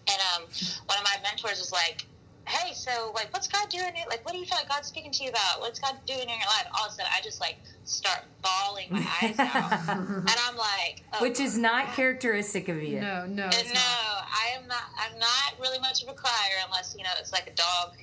And 0.04 0.20
um, 0.36 0.44
one 0.86 1.00
of 1.00 1.06
my 1.08 1.16
mentors 1.24 1.64
was 1.64 1.72
like, 1.72 2.04
hey, 2.48 2.74
so 2.74 3.12
like, 3.16 3.34
what's 3.34 3.48
God 3.48 3.70
doing? 3.70 3.88
It 3.96 4.08
Like, 4.10 4.26
what 4.26 4.34
do 4.34 4.40
you 4.40 4.46
feel 4.46 4.58
like 4.58 4.70
God's 4.70 4.88
speaking 4.88 5.12
to 5.12 5.24
you 5.24 5.30
about? 5.30 5.60
What's 5.62 5.80
God 5.80 5.96
doing 6.06 6.22
in 6.22 6.28
your 6.30 6.38
life? 6.38 6.68
All 6.78 6.86
of 6.86 6.92
a 6.92 6.96
sudden, 6.96 7.12
I 7.16 7.22
just 7.22 7.40
like 7.42 7.58
start 7.86 8.20
bawling 8.42 8.88
my 8.90 9.06
eyes 9.22 9.38
out, 9.40 9.72
and 9.90 10.30
I'm 10.48 10.58
like, 10.58 11.04
oh, 11.14 11.22
Which 11.22 11.40
is 11.40 11.58
not 11.58 11.94
characteristic 11.94 12.70
of 12.70 12.82
you. 12.82 13.00
No, 13.00 13.26
no, 13.26 13.44
and 13.46 13.68
no, 13.68 13.74
not. 13.74 14.28
I 14.28 14.58
am 14.58 14.68
not. 14.68 14.84
I'm 15.00 15.18
not 15.20 15.60
really 15.60 15.80
much 15.80 16.04
of 16.04 16.10
a 16.10 16.14
crier 16.14 16.58
unless 16.66 16.96
you 16.98 17.04
know 17.04 17.10
it's 17.20 17.32
like 17.32 17.48
a 17.48 17.54
dog, 17.54 17.94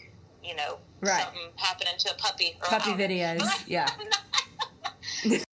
you 0.42 0.54
know, 0.56 0.78
Right. 1.00 1.22
something 1.22 1.48
happening 1.56 1.94
to 1.98 2.10
a 2.12 2.14
puppy. 2.14 2.56
Or 2.62 2.68
Puppy 2.68 2.90
I 2.92 2.96
don't 2.96 2.98
know. 2.98 3.04
videos, 3.44 3.64
yeah. 3.66 3.88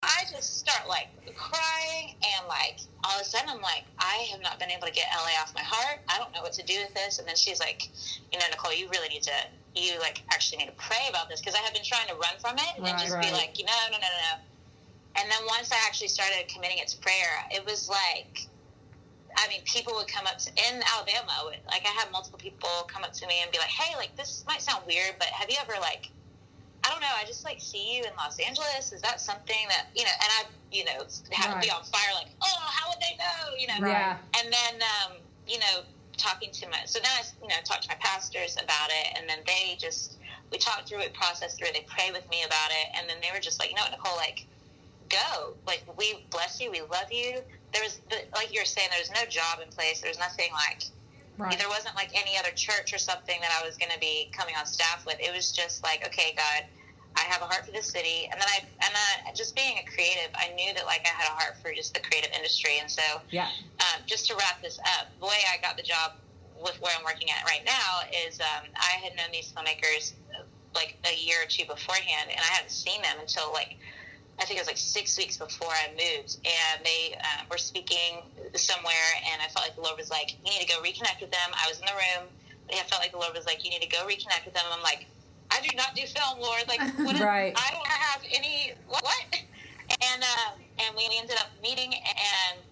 I 0.03 0.25
just 0.31 0.59
start 0.59 0.89
like 0.89 1.09
crying 1.41 2.13
and 2.21 2.45
like 2.49 2.85
all 3.03 3.17
of 3.17 3.23
a 3.23 3.25
sudden 3.25 3.49
I'm 3.49 3.65
like 3.65 3.89
I 3.99 4.29
have 4.31 4.43
not 4.45 4.61
been 4.61 4.71
able 4.71 4.87
to 4.87 4.93
get 4.93 5.09
LA 5.17 5.33
off 5.41 5.57
my 5.57 5.65
heart. 5.65 6.05
I 6.09 6.19
don't 6.21 6.33
know 6.37 6.43
what 6.45 6.53
to 6.61 6.65
do 6.65 6.77
with 6.85 6.93
this. 6.93 7.19
And 7.19 7.27
then 7.27 7.37
she's 7.37 7.59
like, 7.61 7.89
you 8.31 8.39
know, 8.39 8.45
Nicole, 8.51 8.77
you 8.77 8.89
really 8.93 9.09
need 9.09 9.25
to. 9.25 9.39
You 9.75 9.99
like 10.01 10.21
actually 10.35 10.59
need 10.59 10.71
to 10.71 10.77
pray 10.77 11.09
about 11.09 11.29
this 11.31 11.41
because 11.41 11.55
I 11.55 11.63
have 11.65 11.73
been 11.73 11.87
trying 11.87 12.09
to 12.09 12.15
run 12.15 12.37
from 12.41 12.59
it 12.59 12.77
and 12.77 12.85
Right, 12.85 12.99
just 12.99 13.15
right. 13.15 13.25
be 13.25 13.33
like, 13.33 13.57
you 13.59 13.65
know, 13.65 13.73
no, 13.91 13.97
no, 13.97 14.05
no, 14.05 14.21
no. 14.29 14.35
And 15.23 15.31
then 15.31 15.39
once 15.47 15.73
I 15.73 15.79
actually 15.87 16.09
started 16.13 16.47
committing 16.53 16.79
it 16.79 16.89
to 16.89 16.99
prayer, 16.99 17.47
it 17.51 17.65
was 17.65 17.89
like 17.89 18.47
I 19.39 19.49
mean, 19.49 19.61
people 19.65 19.95
would 19.95 20.09
come 20.09 20.27
up 20.27 20.39
to, 20.39 20.51
in 20.51 20.83
Alabama. 20.95 21.33
Like, 21.71 21.87
I 21.87 21.95
had 21.95 22.11
multiple 22.11 22.39
people 22.39 22.69
come 22.89 23.05
up 23.05 23.13
to 23.15 23.27
me 23.27 23.41
and 23.43 23.51
be 23.53 23.59
like, 23.59 23.71
"Hey, 23.71 23.97
like 23.97 24.15
this 24.17 24.45
might 24.47 24.61
sound 24.61 24.83
weird, 24.87 25.15
but 25.19 25.29
have 25.29 25.49
you 25.49 25.57
ever 25.63 25.75
like, 25.81 26.11
I 26.85 26.91
don't 26.91 27.01
know, 27.01 27.15
I 27.17 27.25
just 27.27 27.45
like 27.45 27.61
see 27.61 27.97
you 27.97 28.05
in 28.05 28.11
Los 28.17 28.39
Angeles. 28.39 28.93
Is 28.93 29.03
that 29.03 29.21
something 29.21 29.69
that 29.69 29.89
you 29.95 30.05
know?" 30.05 30.17
And 30.23 30.31
I, 30.39 30.41
you 30.73 30.85
know, 30.85 31.05
had 31.33 31.55
to 31.55 31.61
be 31.61 31.71
on 31.71 31.83
fire, 31.85 32.13
like, 32.15 32.29
"Oh, 32.41 32.61
how 32.61 32.89
would 32.89 33.01
they 33.01 33.17
know?" 33.19 33.57
You 33.59 33.67
know. 33.69 33.87
Yeah. 33.87 34.17
And 34.39 34.53
then, 34.53 34.83
um, 34.83 35.17
you 35.47 35.59
know, 35.59 35.85
talking 36.17 36.51
to 36.53 36.69
my 36.69 36.79
so 36.85 37.01
then 37.01 37.11
I 37.11 37.23
you 37.43 37.49
know 37.49 37.57
talked 37.65 37.83
to 37.85 37.89
my 37.89 37.97
pastors 38.01 38.57
about 38.63 38.91
it, 38.91 39.19
and 39.19 39.29
then 39.29 39.39
they 39.47 39.77
just 39.79 40.19
we 40.53 40.59
talked 40.59 40.89
through 40.89 41.01
it, 41.01 41.15
processed 41.15 41.59
through 41.59 41.69
it. 41.69 41.75
They 41.75 41.87
prayed 41.89 42.13
with 42.13 42.29
me 42.31 42.45
about 42.45 42.71
it, 42.71 42.89
and 42.99 43.09
then 43.09 43.17
they 43.23 43.31
were 43.33 43.41
just 43.41 43.61
like, 43.61 43.71
you 43.71 43.77
know 43.77 43.83
what, 43.83 43.93
Nicole, 43.93 44.17
like 44.17 44.47
go, 45.09 45.55
like 45.67 45.83
we 45.99 46.25
bless 46.31 46.61
you, 46.61 46.71
we 46.71 46.81
love 46.81 47.11
you. 47.11 47.41
There 47.73 47.83
was 47.83 48.01
like 48.35 48.53
you 48.53 48.61
were 48.61 48.67
saying, 48.67 48.89
there's 48.93 49.11
no 49.11 49.25
job 49.29 49.61
in 49.63 49.69
place. 49.69 50.01
There's 50.01 50.19
nothing 50.19 50.53
like. 50.53 50.85
Right. 51.41 51.59
There 51.59 51.69
wasn't 51.69 51.97
like 51.97 52.11
any 52.13 52.37
other 52.37 52.51
church 52.55 52.93
or 52.93 52.99
something 52.99 53.41
that 53.41 53.51
I 53.61 53.65
was 53.67 53.77
going 53.77 53.91
to 53.93 53.99
be 53.99 54.31
coming 54.37 54.55
on 54.59 54.67
staff 54.67 55.07
with. 55.07 55.17
It 55.21 55.35
was 55.35 55.53
just 55.53 55.83
like, 55.83 56.05
okay, 56.07 56.35
God, 56.37 56.69
I 57.17 57.23
have 57.23 57.43
a 57.43 57.47
heart 57.47 57.67
for 57.67 57.73
the 57.73 57.83
city, 57.83 58.29
and 58.31 58.41
then 58.41 58.47
I 58.47 58.61
and 58.61 58.93
then 58.95 59.35
just 59.35 59.57
being 59.57 59.79
a 59.79 59.85
creative, 59.91 60.31
I 60.35 60.53
knew 60.55 60.73
that 60.75 60.87
like 60.87 61.03
I 61.05 61.09
had 61.09 61.27
a 61.29 61.35
heart 61.35 61.57
for 61.61 61.73
just 61.73 61.95
the 61.95 62.01
creative 62.01 62.31
industry, 62.37 62.79
and 62.81 62.91
so 62.91 63.03
yeah. 63.31 63.49
Um, 63.81 64.03
just 64.07 64.27
to 64.29 64.37
wrap 64.37 64.63
this 64.63 64.79
up, 65.01 65.09
the 65.19 65.27
way 65.27 65.43
I 65.53 65.61
got 65.61 65.77
the 65.77 65.83
job 65.83 66.13
with 66.63 66.81
where 66.81 66.93
I'm 66.97 67.05
working 67.05 67.29
at 67.31 67.45
right 67.47 67.65
now 67.65 68.05
is 68.27 68.39
um, 68.41 68.69
I 68.77 69.01
had 69.03 69.17
known 69.17 69.33
these 69.33 69.53
filmmakers 69.53 70.13
like 70.75 70.97
a 71.05 71.17
year 71.17 71.43
or 71.43 71.47
two 71.47 71.67
beforehand, 71.67 72.31
and 72.31 72.39
I 72.39 72.51
hadn't 72.55 72.71
seen 72.71 73.03
them 73.03 73.17
until 73.21 73.53
like 73.53 73.77
I 74.41 74.45
think 74.45 74.57
it 74.59 74.63
was 74.63 74.69
like 74.69 74.81
six 74.81 75.19
weeks 75.19 75.37
before 75.37 75.69
I 75.69 75.93
moved, 75.93 76.39
and 76.45 76.85
they 76.85 77.15
uh, 77.15 77.45
were 77.51 77.59
speaking 77.59 78.25
somewhere, 78.55 79.09
and 79.31 79.43
I 79.43 79.49
felt 79.53 79.67
like 79.67 79.77
the 79.77 79.83
Lord 79.83 79.99
was 79.99 80.11
like, 80.11 80.37
"You 80.45 80.51
need 80.51 80.65
to 80.65 80.69
go 80.69 80.81
reconnect 80.81 81.21
with 81.21 81.31
them." 81.31 81.53
I 81.53 81.69
was 81.69 81.79
in 81.79 81.85
the 81.85 81.93
room. 81.93 82.29
I 82.73 82.83
felt 82.89 83.03
like 83.03 83.13
the 83.13 83.19
Lord 83.19 83.35
was 83.37 83.45
like, 83.45 83.65
"You 83.65 83.71
need 83.71 83.83
to 83.83 83.89
go 83.89 84.07
reconnect 84.07 84.47
with 84.47 84.55
them." 84.55 84.65
And 84.65 84.75
I'm 84.75 84.83
like, 84.83 85.07
I 85.51 85.61
do 85.61 85.77
not 85.77 85.95
do 85.95 86.07
film, 86.07 86.41
Lord. 86.41 86.65
Like, 86.69 86.81
what 87.05 87.15
is, 87.15 87.21
right. 87.21 87.53
I 87.55 87.69
don't 87.73 87.87
have 87.87 88.23
any 88.33 88.73
what? 88.89 89.05
And 89.91 90.23
uh, 90.23 90.87
and 90.87 90.97
we 90.97 91.03
ended 91.19 91.35
up 91.37 91.51
meeting, 91.61 91.93
and 91.93 92.63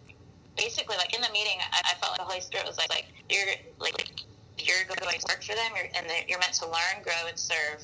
basically, 0.56 0.96
like 0.96 1.12
in 1.16 1.20
the 1.20 1.28
meeting, 1.32 1.58
I, 1.58 1.90
I 1.90 1.94
felt 1.98 2.12
like 2.12 2.20
the 2.22 2.30
Holy 2.30 2.40
Spirit 2.40 2.64
was 2.64 2.78
like, 2.78 2.90
like 2.90 3.06
you're 3.28 3.58
like 3.80 4.22
you're 4.56 4.86
going 4.86 5.00
to 5.00 5.26
work 5.26 5.42
for 5.42 5.56
them, 5.56 5.72
you're, 5.74 5.90
and 5.98 6.06
you're 6.28 6.38
meant 6.38 6.54
to 6.54 6.66
learn, 6.66 7.02
grow, 7.02 7.26
and 7.26 7.36
serve 7.36 7.82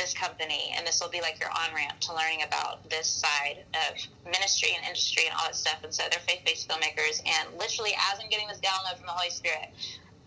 this 0.00 0.14
company, 0.14 0.72
and 0.76 0.86
this 0.86 1.00
will 1.00 1.12
be 1.12 1.20
like 1.20 1.38
your 1.38 1.50
on 1.50 1.74
ramp 1.76 2.00
to 2.00 2.14
learning 2.14 2.42
about 2.42 2.88
this 2.88 3.06
side 3.06 3.64
of 3.76 4.00
ministry 4.24 4.70
and 4.74 4.84
industry 4.86 5.24
and 5.28 5.34
all 5.36 5.44
that 5.44 5.54
stuff. 5.54 5.76
And 5.84 5.92
so 5.92 6.02
they're 6.10 6.24
faith 6.26 6.40
based 6.44 6.68
filmmakers, 6.68 7.20
and 7.20 7.52
literally, 7.58 7.92
as 8.10 8.18
I'm 8.18 8.30
getting 8.30 8.48
this 8.48 8.58
download 8.64 8.96
from 8.96 9.06
the 9.06 9.12
Holy 9.12 9.30
Spirit, 9.30 9.68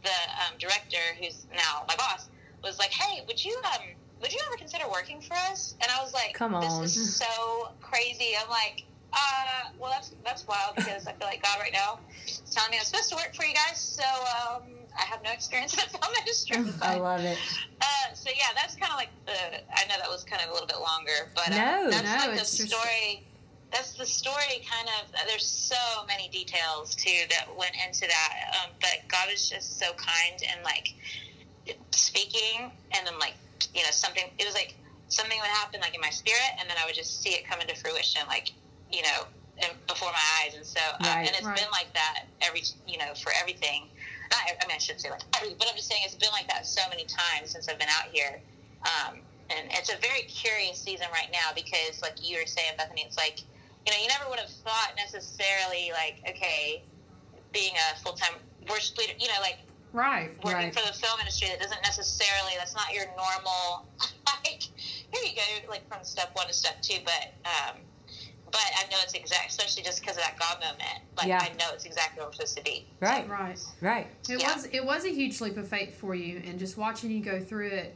the 0.03 0.13
um, 0.45 0.53
director, 0.59 1.01
who's 1.19 1.47
now 1.55 1.83
my 1.87 1.95
boss, 1.95 2.29
was 2.63 2.77
like, 2.77 2.91
"Hey, 2.91 3.23
would 3.27 3.43
you 3.43 3.57
um 3.73 3.81
would 4.21 4.31
you 4.31 4.39
ever 4.47 4.57
consider 4.57 4.85
working 4.91 5.19
for 5.21 5.33
us?" 5.49 5.75
And 5.81 5.89
I 5.89 6.01
was 6.03 6.13
like, 6.13 6.33
"Come 6.33 6.53
on, 6.53 6.61
this 6.61 6.95
is 6.95 7.15
so 7.15 7.73
crazy." 7.81 8.37
I'm 8.39 8.49
like, 8.49 8.83
"Uh, 9.11 9.73
well, 9.79 9.89
that's 9.91 10.13
that's 10.23 10.47
wild 10.47 10.75
because 10.75 11.07
I 11.07 11.13
feel 11.13 11.27
like 11.27 11.41
God 11.41 11.57
right 11.59 11.73
now 11.73 11.99
is 12.27 12.41
telling 12.51 12.71
me 12.71 12.77
I'm 12.77 12.85
supposed 12.85 13.09
to 13.09 13.15
work 13.15 13.33
for 13.33 13.43
you 13.43 13.55
guys." 13.55 13.79
So 13.79 14.03
um, 14.05 14.63
I 14.97 15.03
have 15.03 15.23
no 15.23 15.31
experience 15.31 15.73
in 15.77 15.79
the 15.91 15.97
film 15.97 16.13
industry. 16.19 16.57
But, 16.79 16.87
I 16.87 16.99
love 16.99 17.21
it. 17.21 17.37
Uh, 17.81 18.13
so 18.13 18.29
yeah, 18.29 18.53
that's 18.55 18.75
kind 18.75 18.91
of 18.91 18.97
like 18.97 19.11
the. 19.25 19.59
I 19.73 19.85
know 19.87 19.95
that 19.99 20.09
was 20.09 20.23
kind 20.23 20.41
of 20.41 20.49
a 20.49 20.53
little 20.53 20.67
bit 20.67 20.79
longer, 20.79 21.31
but 21.35 21.51
uh, 21.51 21.57
no, 21.57 21.89
that's 21.89 22.25
no, 22.25 22.31
like 22.31 22.39
the 22.39 22.45
story. 22.45 23.27
That's 23.71 23.93
the 23.93 24.05
story, 24.05 24.61
kind 24.69 24.87
of. 25.01 25.11
There's 25.27 25.45
so 25.45 26.05
many 26.07 26.29
details 26.29 26.95
too 26.95 27.25
that 27.29 27.47
went 27.57 27.73
into 27.87 28.01
that, 28.07 28.33
um, 28.61 28.71
but 28.79 29.07
God 29.07 29.29
is 29.33 29.49
just 29.49 29.79
so 29.79 29.87
kind 29.93 30.41
and 30.51 30.63
like 30.63 30.93
speaking 31.91 32.71
and 32.91 33.07
then 33.07 33.17
like 33.19 33.33
you 33.73 33.81
know 33.81 33.89
something 33.91 34.23
it 34.37 34.45
was 34.45 34.53
like 34.53 34.75
something 35.07 35.37
would 35.39 35.49
happen 35.49 35.79
like 35.81 35.95
in 35.95 36.01
my 36.01 36.09
spirit 36.09 36.51
and 36.59 36.69
then 36.69 36.77
i 36.81 36.85
would 36.85 36.95
just 36.95 37.21
see 37.21 37.29
it 37.29 37.45
come 37.45 37.61
into 37.61 37.75
fruition 37.75 38.21
like 38.27 38.51
you 38.91 39.01
know 39.01 39.25
before 39.87 40.09
my 40.11 40.27
eyes 40.41 40.55
and 40.55 40.65
so 40.65 40.79
uh, 40.79 41.05
right, 41.05 41.27
and 41.27 41.29
it's 41.29 41.43
right. 41.43 41.55
been 41.55 41.69
like 41.71 41.93
that 41.93 42.25
every 42.41 42.61
you 42.87 42.97
know 42.97 43.13
for 43.15 43.31
everything 43.39 43.87
not 44.33 44.41
i 44.61 44.67
mean 44.67 44.75
i 44.75 44.81
should 44.81 44.99
say 44.99 45.09
like 45.09 45.21
every 45.37 45.53
but 45.57 45.67
i'm 45.69 45.75
just 45.75 45.87
saying 45.87 46.01
it's 46.05 46.17
been 46.17 46.33
like 46.33 46.47
that 46.49 46.65
so 46.65 46.81
many 46.89 47.05
times 47.05 47.53
since 47.53 47.69
i've 47.69 47.79
been 47.79 47.93
out 48.01 48.09
here 48.11 48.41
um, 48.83 49.19
and 49.49 49.69
it's 49.71 49.93
a 49.93 49.97
very 50.01 50.23
curious 50.27 50.77
season 50.77 51.07
right 51.13 51.29
now 51.31 51.53
because 51.55 52.01
like 52.01 52.17
you 52.19 52.37
were 52.37 52.45
saying 52.45 52.73
bethany 52.77 53.03
it's 53.05 53.17
like 53.17 53.39
you 53.85 53.91
know 53.91 53.99
you 54.01 54.07
never 54.07 54.29
would 54.29 54.39
have 54.39 54.49
thought 54.49 54.91
necessarily 54.97 55.91
like 55.93 56.17
okay 56.27 56.83
being 57.51 57.73
a 57.77 57.99
full-time 57.99 58.33
worship 58.69 58.97
leader 58.97 59.13
you 59.19 59.27
know 59.27 59.39
like 59.41 59.59
right 59.93 60.31
working 60.43 60.73
right. 60.73 60.73
for 60.73 60.85
the 60.87 60.93
film 60.93 61.19
industry 61.19 61.47
that 61.47 61.59
doesn't 61.59 61.81
necessarily 61.83 62.53
that's 62.57 62.75
not 62.75 62.91
your 62.93 63.05
normal 63.15 63.85
like 64.43 64.63
here 65.13 65.23
you 65.23 65.35
go 65.35 65.69
like 65.69 65.87
from 65.87 66.03
step 66.03 66.31
one 66.33 66.47
to 66.47 66.53
step 66.53 66.81
two 66.81 66.97
but 67.05 67.33
um 67.45 67.77
but 68.53 68.61
I 68.77 68.83
know 68.91 68.97
it's 69.03 69.13
exact, 69.13 69.49
especially 69.49 69.81
just 69.81 69.99
because 69.99 70.15
of 70.15 70.23
that 70.23 70.39
God 70.39 70.59
moment. 70.59 70.99
Like 71.17 71.27
yeah. 71.27 71.39
I 71.41 71.49
know 71.57 71.73
it's 71.73 71.85
exactly 71.85 72.19
where 72.19 72.27
we're 72.27 72.33
supposed 72.33 72.57
to 72.57 72.63
be. 72.63 72.85
Right, 72.99 73.27
right, 73.27 73.59
right. 73.81 74.07
It 74.29 74.39
yeah. 74.39 74.53
was 74.53 74.65
it 74.67 74.85
was 74.85 75.05
a 75.05 75.09
huge 75.09 75.41
leap 75.41 75.57
of 75.57 75.67
faith 75.67 75.97
for 75.99 76.13
you, 76.13 76.41
and 76.45 76.59
just 76.59 76.77
watching 76.77 77.09
you 77.09 77.21
go 77.21 77.41
through 77.41 77.69
it, 77.69 77.95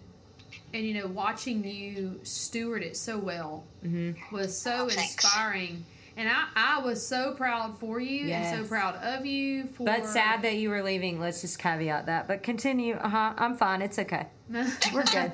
and 0.74 0.84
you 0.84 0.96
know, 0.96 1.08
watching 1.08 1.64
you 1.64 2.20
steward 2.24 2.82
it 2.82 2.98
so 2.98 3.20
well 3.20 3.66
mm-hmm. 3.86 4.36
was 4.36 4.60
so 4.60 4.86
oh, 4.86 4.88
inspiring. 4.88 5.86
And 6.18 6.28
I, 6.28 6.48
I 6.56 6.80
was 6.80 7.06
so 7.06 7.36
proud 7.36 7.78
for 7.78 8.00
you 8.00 8.26
yes. 8.26 8.52
and 8.52 8.66
so 8.66 8.68
proud 8.68 8.96
of 8.96 9.28
you. 9.28 9.68
For... 9.68 9.86
But 9.86 10.08
sad 10.08 10.42
that 10.42 10.56
you 10.56 10.72
were 10.72 10.82
leaving. 10.82 11.20
Let's 11.20 11.42
just 11.42 11.60
caveat 11.60 12.08
that. 12.08 12.28
But 12.28 12.42
continue. 12.42 12.96
Uh 12.96 13.10
huh. 13.10 13.34
I'm 13.38 13.56
fine. 13.56 13.84
It's 13.84 14.00
okay. 14.00 14.26
we're 14.52 15.04
good. 15.04 15.32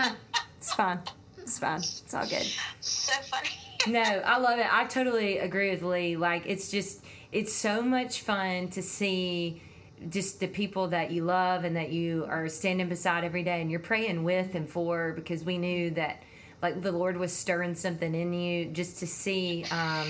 It's 0.57 0.73
fine. 0.73 0.99
It's 1.37 1.57
fine. 1.57 1.77
It's 1.77 2.13
all 2.13 2.27
good. 2.27 2.45
So 2.81 3.13
funny. 3.23 3.72
No, 3.87 4.01
I 4.01 4.37
love 4.37 4.59
it. 4.59 4.67
I 4.71 4.85
totally 4.85 5.39
agree 5.39 5.69
with 5.71 5.83
Lee. 5.83 6.15
Like, 6.15 6.43
it's 6.45 6.69
just, 6.69 7.03
it's 7.31 7.53
so 7.53 7.81
much 7.81 8.21
fun 8.21 8.69
to 8.69 8.81
see 8.81 9.61
just 10.09 10.39
the 10.39 10.47
people 10.47 10.89
that 10.89 11.11
you 11.11 11.23
love 11.23 11.63
and 11.63 11.75
that 11.75 11.91
you 11.91 12.25
are 12.27 12.49
standing 12.49 12.89
beside 12.89 13.23
every 13.23 13.43
day 13.43 13.61
and 13.61 13.71
you're 13.71 13.79
praying 13.79 14.23
with 14.23 14.55
and 14.55 14.69
for 14.69 15.13
because 15.13 15.43
we 15.43 15.57
knew 15.57 15.91
that 15.91 16.23
like 16.61 16.81
the 16.81 16.91
Lord 16.91 17.17
was 17.17 17.31
stirring 17.31 17.75
something 17.75 18.13
in 18.15 18.33
you 18.33 18.65
just 18.65 18.99
to 18.99 19.07
see 19.07 19.65
um, 19.71 20.07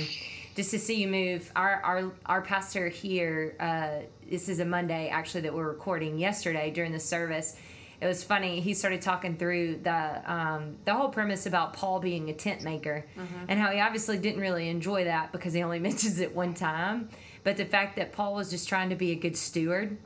just 0.56 0.72
to 0.72 0.80
see 0.80 1.01
you 1.01 1.08
move. 1.08 1.51
Our 1.56 1.82
our 1.84 2.12
our 2.25 2.42
pastor 2.42 2.89
here. 2.89 3.56
Uh, 3.60 4.06
this 4.30 4.50
is 4.50 4.60
a 4.60 4.65
Monday 4.65 5.10
actually 5.10 5.42
that 5.42 5.53
we're 5.53 5.68
recording. 5.68 6.18
Yesterday 6.18 6.72
during 6.72 6.92
the 6.92 7.00
service, 7.00 7.56
it 8.04 8.08
was 8.08 8.24
funny. 8.24 8.60
He 8.60 8.74
started 8.74 9.02
talking 9.02 9.38
through 9.38 9.80
the 9.84 10.22
um, 10.32 10.76
the 10.84 10.94
whole 10.94 11.10
premise 11.10 11.46
about 11.46 11.74
Paul 11.74 12.00
being 12.00 12.30
a 12.30 12.34
tent 12.34 12.62
maker 12.62 13.06
mm-hmm. 13.16 13.46
and 13.48 13.60
how 13.60 13.72
he 13.72 13.80
obviously 13.80 14.18
didn't 14.18 14.42
really 14.42 14.68
enjoy 14.68 15.06
that 15.06 15.32
because 15.32 15.54
he 15.54 15.64
only 15.64 15.80
mentions 15.90 16.20
it 16.20 16.36
one 16.36 16.54
time. 16.54 17.10
But 17.44 17.56
the 17.58 17.66
fact 17.66 17.96
that 17.96 18.12
Paul 18.12 18.36
was 18.36 18.50
just 18.50 18.68
trying 18.68 18.90
to 18.90 18.96
be 18.96 19.12
a 19.12 19.16
good 19.16 19.38
steward, 19.38 19.98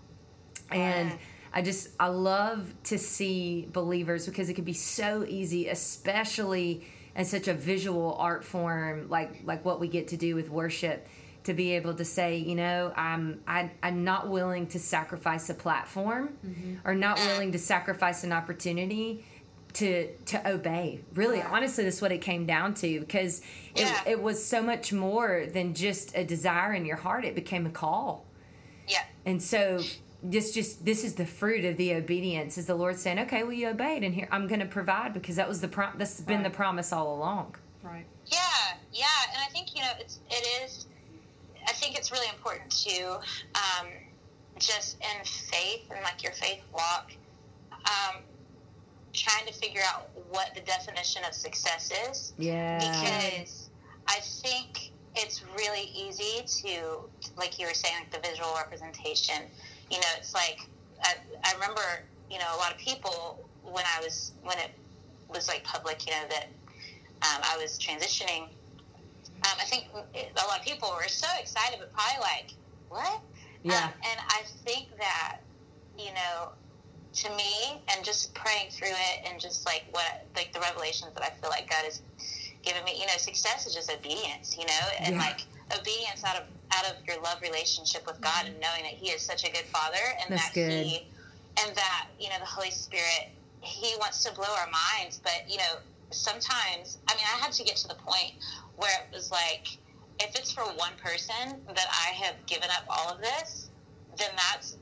and 0.70 1.18
I 1.52 1.64
just 1.64 1.90
I 2.00 2.08
love 2.08 2.72
to 2.84 3.00
see 3.00 3.68
believers 3.72 4.28
because 4.28 4.50
it 4.50 4.54
can 4.54 4.64
be 4.64 4.74
so 4.74 5.26
easy, 5.28 5.68
especially 5.68 6.86
in 7.16 7.26
such 7.26 7.48
a 7.48 7.54
visual 7.54 8.16
art 8.20 8.44
form 8.44 9.10
like 9.10 9.42
like 9.44 9.66
what 9.66 9.80
we 9.80 9.88
get 9.88 10.10
to 10.10 10.18
do 10.18 10.36
with 10.36 10.52
worship 10.52 11.08
to 11.48 11.54
be 11.54 11.72
able 11.72 11.94
to 11.94 12.06
say 12.06 12.38
you 12.38 12.56
know 12.56 12.94
i'm 12.96 13.42
I, 13.48 13.72
i'm 13.82 14.04
not 14.04 14.30
willing 14.30 14.68
to 14.68 14.80
sacrifice 14.80 15.50
a 15.50 15.54
platform 15.54 16.38
mm-hmm. 16.46 16.88
or 16.88 16.94
not 16.94 17.18
willing 17.20 17.54
to 17.54 17.60
sacrifice 17.60 18.24
an 18.24 18.34
opportunity 18.34 19.24
to 19.78 20.08
to 20.26 20.50
obey. 20.50 21.02
Really 21.14 21.38
yeah. 21.38 21.50
honestly 21.52 21.84
that's 21.84 22.02
what 22.02 22.12
it 22.12 22.20
came 22.20 22.46
down 22.46 22.74
to 22.76 23.00
because 23.00 23.42
yeah. 23.76 24.02
it, 24.06 24.12
it 24.12 24.22
was 24.22 24.44
so 24.44 24.62
much 24.62 24.92
more 24.92 25.46
than 25.52 25.74
just 25.74 26.16
a 26.18 26.24
desire 26.24 26.74
in 26.74 26.86
your 26.86 26.98
heart. 26.98 27.26
It 27.26 27.36
became 27.36 27.66
a 27.66 27.70
call. 27.70 28.26
Yeah. 28.88 29.04
And 29.26 29.42
so 29.42 29.82
this 30.24 30.52
just 30.52 30.84
this 30.84 31.04
is 31.04 31.14
the 31.16 31.26
fruit 31.26 31.64
of 31.64 31.78
the 31.78 31.94
obedience 31.94 32.58
is 32.58 32.66
the 32.66 32.74
lord 32.74 32.98
saying 32.98 33.20
okay 33.20 33.44
well 33.44 33.54
you 33.54 33.68
obeyed 33.68 34.04
and 34.04 34.16
here 34.16 34.28
i'm 34.32 34.48
going 34.48 34.60
to 34.60 34.66
provide 34.66 35.14
because 35.14 35.36
that 35.36 35.48
was 35.48 35.62
the 35.62 35.68
prom 35.68 35.94
that's 35.96 36.20
been 36.22 36.42
the 36.42 36.50
promise 36.50 36.92
all 36.92 37.14
along. 37.16 37.56
Right. 37.84 38.06
Yeah. 38.26 38.40
Yeah. 38.92 39.06
And 39.32 39.44
i 39.48 39.52
think 39.52 39.76
you 39.76 39.82
know 39.82 39.92
it's 40.00 40.20
it 40.30 40.64
is 40.64 40.88
i 41.68 41.72
think 41.74 41.98
it's 41.98 42.12
really 42.12 42.28
important 42.30 42.70
to 42.72 43.20
um, 43.56 43.88
just 44.60 44.98
in 45.02 45.26
faith 45.26 45.90
and 45.92 46.02
like 46.04 46.24
your 46.24 46.34
faith 46.34 46.62
walk 46.74 47.12
um, 47.72 48.22
trying 49.14 49.46
to 49.46 49.54
figure 49.54 49.82
out 49.88 50.10
what 50.30 50.54
the 50.56 50.62
definition 50.62 51.24
of 51.28 51.34
success 51.34 51.92
is 52.10 52.34
yeah 52.38 52.78
because 52.78 53.70
i 54.08 54.20
think 54.20 54.92
it's 55.16 55.44
really 55.56 55.90
easy 55.96 56.44
to 56.46 57.00
like 57.38 57.60
you 57.60 57.66
were 57.66 57.74
saying 57.74 57.96
like 58.00 58.22
the 58.22 58.28
visual 58.28 58.54
representation 58.56 59.44
you 59.90 59.98
know, 59.98 60.08
it's 60.18 60.34
like 60.34 60.60
I, 61.04 61.16
I 61.44 61.54
remember, 61.54 61.82
you 62.30 62.40
know, 62.40 62.46
a 62.56 62.58
lot 62.58 62.72
of 62.72 62.78
people 62.78 63.48
when 63.64 63.86
I 63.86 64.04
was 64.04 64.34
when 64.44 64.58
it 64.58 64.72
was 65.30 65.48
like 65.48 65.64
public, 65.64 66.06
you 66.06 66.12
know, 66.12 66.28
that 66.30 66.48
um, 67.22 67.42
I 67.44 67.58
was 67.62 67.80
transitioning. 67.80 68.50
Um, 69.44 69.58
I 69.60 69.66
think 69.66 69.88
a 69.94 70.48
lot 70.48 70.60
of 70.60 70.66
people 70.66 70.90
were 70.96 71.08
so 71.08 71.28
excited, 71.40 71.80
but 71.80 71.94
probably 71.94 72.22
like, 72.22 72.52
what? 72.90 73.22
Yeah. 73.64 73.86
Um, 73.86 73.90
and 74.10 74.20
I 74.30 74.42
think 74.66 74.88
that, 74.98 75.40
you 75.98 76.14
know, 76.14 76.50
to 77.14 77.30
me, 77.32 77.82
and 77.94 78.06
just 78.06 78.34
praying 78.34 78.70
through 78.72 78.94
it, 78.94 79.30
and 79.30 79.40
just 79.40 79.66
like 79.66 79.86
what, 79.92 80.26
like 80.36 80.54
the 80.54 80.60
revelations 80.60 81.14
that 81.14 81.24
I 81.24 81.30
feel 81.42 81.50
like 81.50 81.70
God 81.70 81.86
has 81.86 82.02
given 82.64 82.84
me, 82.84 82.94
you 83.00 83.06
know, 83.06 83.18
success 83.18 83.66
is 83.66 83.74
just 83.74 83.92
obedience, 83.92 84.56
you 84.58 84.66
know, 84.66 84.86
and 85.00 85.16
yeah. 85.16 85.22
like 85.22 85.42
obedience 85.80 86.24
out 86.24 86.38
of 86.38 86.44
out 86.76 86.86
of 86.86 86.96
your 87.08 87.22
love 87.22 87.42
relationship 87.42 88.06
with 88.06 88.20
God 88.22 88.46
and 88.46 88.56
knowing 88.60 88.84
that 88.84 88.94
He 88.94 89.10
is 89.10 89.22
such 89.22 89.44
a 89.44 89.52
good 89.52 89.66
Father 89.66 90.04
and 90.22 90.36
That's 90.36 90.50
that 90.50 90.54
good. 90.54 90.86
He 90.86 91.08
and 91.64 91.76
that 91.76 92.08
you 92.20 92.30
know 92.30 92.40
the 92.40 92.46
Holy 92.46 92.72
Spirit 92.72 93.30
He 93.62 93.96
wants 94.00 94.24
to 94.24 94.34
blow 94.34 94.50
our 94.60 94.70
minds, 94.70 95.20
but 95.24 95.44
you 95.48 95.58
know 95.58 95.80
sometimes 96.12 97.00
I 97.08 97.16
mean 97.16 97.26
I 97.26 97.38
had 97.40 97.52
to 97.54 97.64
get 97.64 97.76
to 97.78 97.88
the 97.88 97.96
point 97.96 98.34
where 98.78 98.90
it 99.04 99.14
was 99.14 99.32
like 99.32 99.68
if 100.20 100.36
it's 100.36 100.52
for 100.52 100.64
one 100.64 100.94
person 101.04 101.62
that 101.68 101.88
I 101.92 102.14
have 102.24 102.36
given 102.48 102.70
up 102.72 102.86
all 102.90 103.14
of 103.14 103.22
this, 103.22 103.70
then 104.18 104.30
that's 104.36 104.78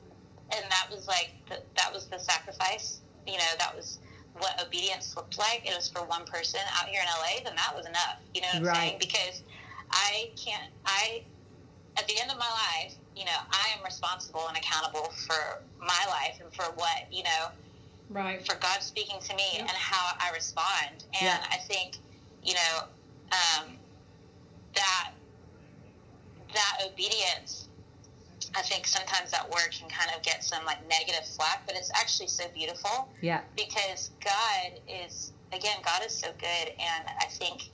and 0.56 0.64
that 0.70 0.88
was 0.92 1.08
like 1.08 1.34
the, 1.50 1.58
that 1.76 1.92
was 1.94 2.06
the 2.08 2.20
sacrifice. 2.20 3.02
You 3.28 3.34
know 3.38 3.52
that 3.60 3.76
was 3.76 4.00
what 4.40 4.62
obedience 4.66 5.16
looked 5.16 5.38
like. 5.40 5.64
It 5.66 5.76
was 5.76 5.90
for 5.90 6.06
one 6.06 6.26
person 6.26 6.60
out 6.80 6.88
here 6.88 7.02
in 7.02 7.08
LA, 7.08 7.44
then 7.44 7.56
that 7.56 7.74
was 7.76 7.86
enough. 7.86 8.18
You 8.34 8.42
know 8.42 8.48
what 8.48 8.56
I'm 8.58 8.64
Right. 8.64 8.76
saying? 8.76 8.98
Because 9.00 9.44
I 9.92 10.30
can't. 10.38 10.72
I 10.86 11.24
at 11.98 12.08
the 12.08 12.20
end 12.20 12.30
of 12.32 12.38
my 12.38 12.50
life, 12.50 12.96
you 13.16 13.24
know, 13.26 13.40
I 13.52 13.70
am 13.78 13.84
responsible 13.84 14.48
and 14.50 14.58
accountable 14.58 15.10
for 15.28 15.62
my 15.80 16.06
life 16.10 16.40
and 16.44 16.54
for 16.54 16.66
what 16.76 17.08
you 17.12 17.24
know 17.24 17.52
Right. 18.10 18.46
for 18.46 18.56
God 18.56 18.82
speaking 18.84 19.20
to 19.22 19.36
me 19.36 19.44
Yeah. 19.54 19.62
and 19.62 19.72
how 19.72 20.12
I 20.20 20.32
respond. 20.32 21.04
And 21.20 21.26
Yeah. 21.26 21.44
I 21.50 21.58
think, 21.58 21.98
you 22.44 22.54
know, 22.54 22.84
um, 23.32 23.75
that 24.76 25.12
that 26.54 26.78
obedience. 26.86 27.68
I 28.56 28.62
think 28.62 28.88
sometimes 28.88 29.32
that 29.32 29.50
word 29.50 29.72
can 29.72 29.90
kind 29.90 30.12
of 30.16 30.22
get 30.22 30.44
some 30.44 30.64
like 30.66 30.78
negative 30.88 31.26
flack, 31.36 31.64
but 31.66 31.76
it's 31.76 31.92
actually 31.94 32.28
so 32.28 32.46
beautiful 32.54 33.10
Yeah. 33.22 33.42
because 33.58 34.12
God 34.24 34.80
is 34.88 35.34
again, 35.52 35.78
God 35.84 36.02
is 36.06 36.14
so 36.14 36.28
good, 36.40 36.70
and 36.80 37.06
I 37.20 37.26
think 37.26 37.70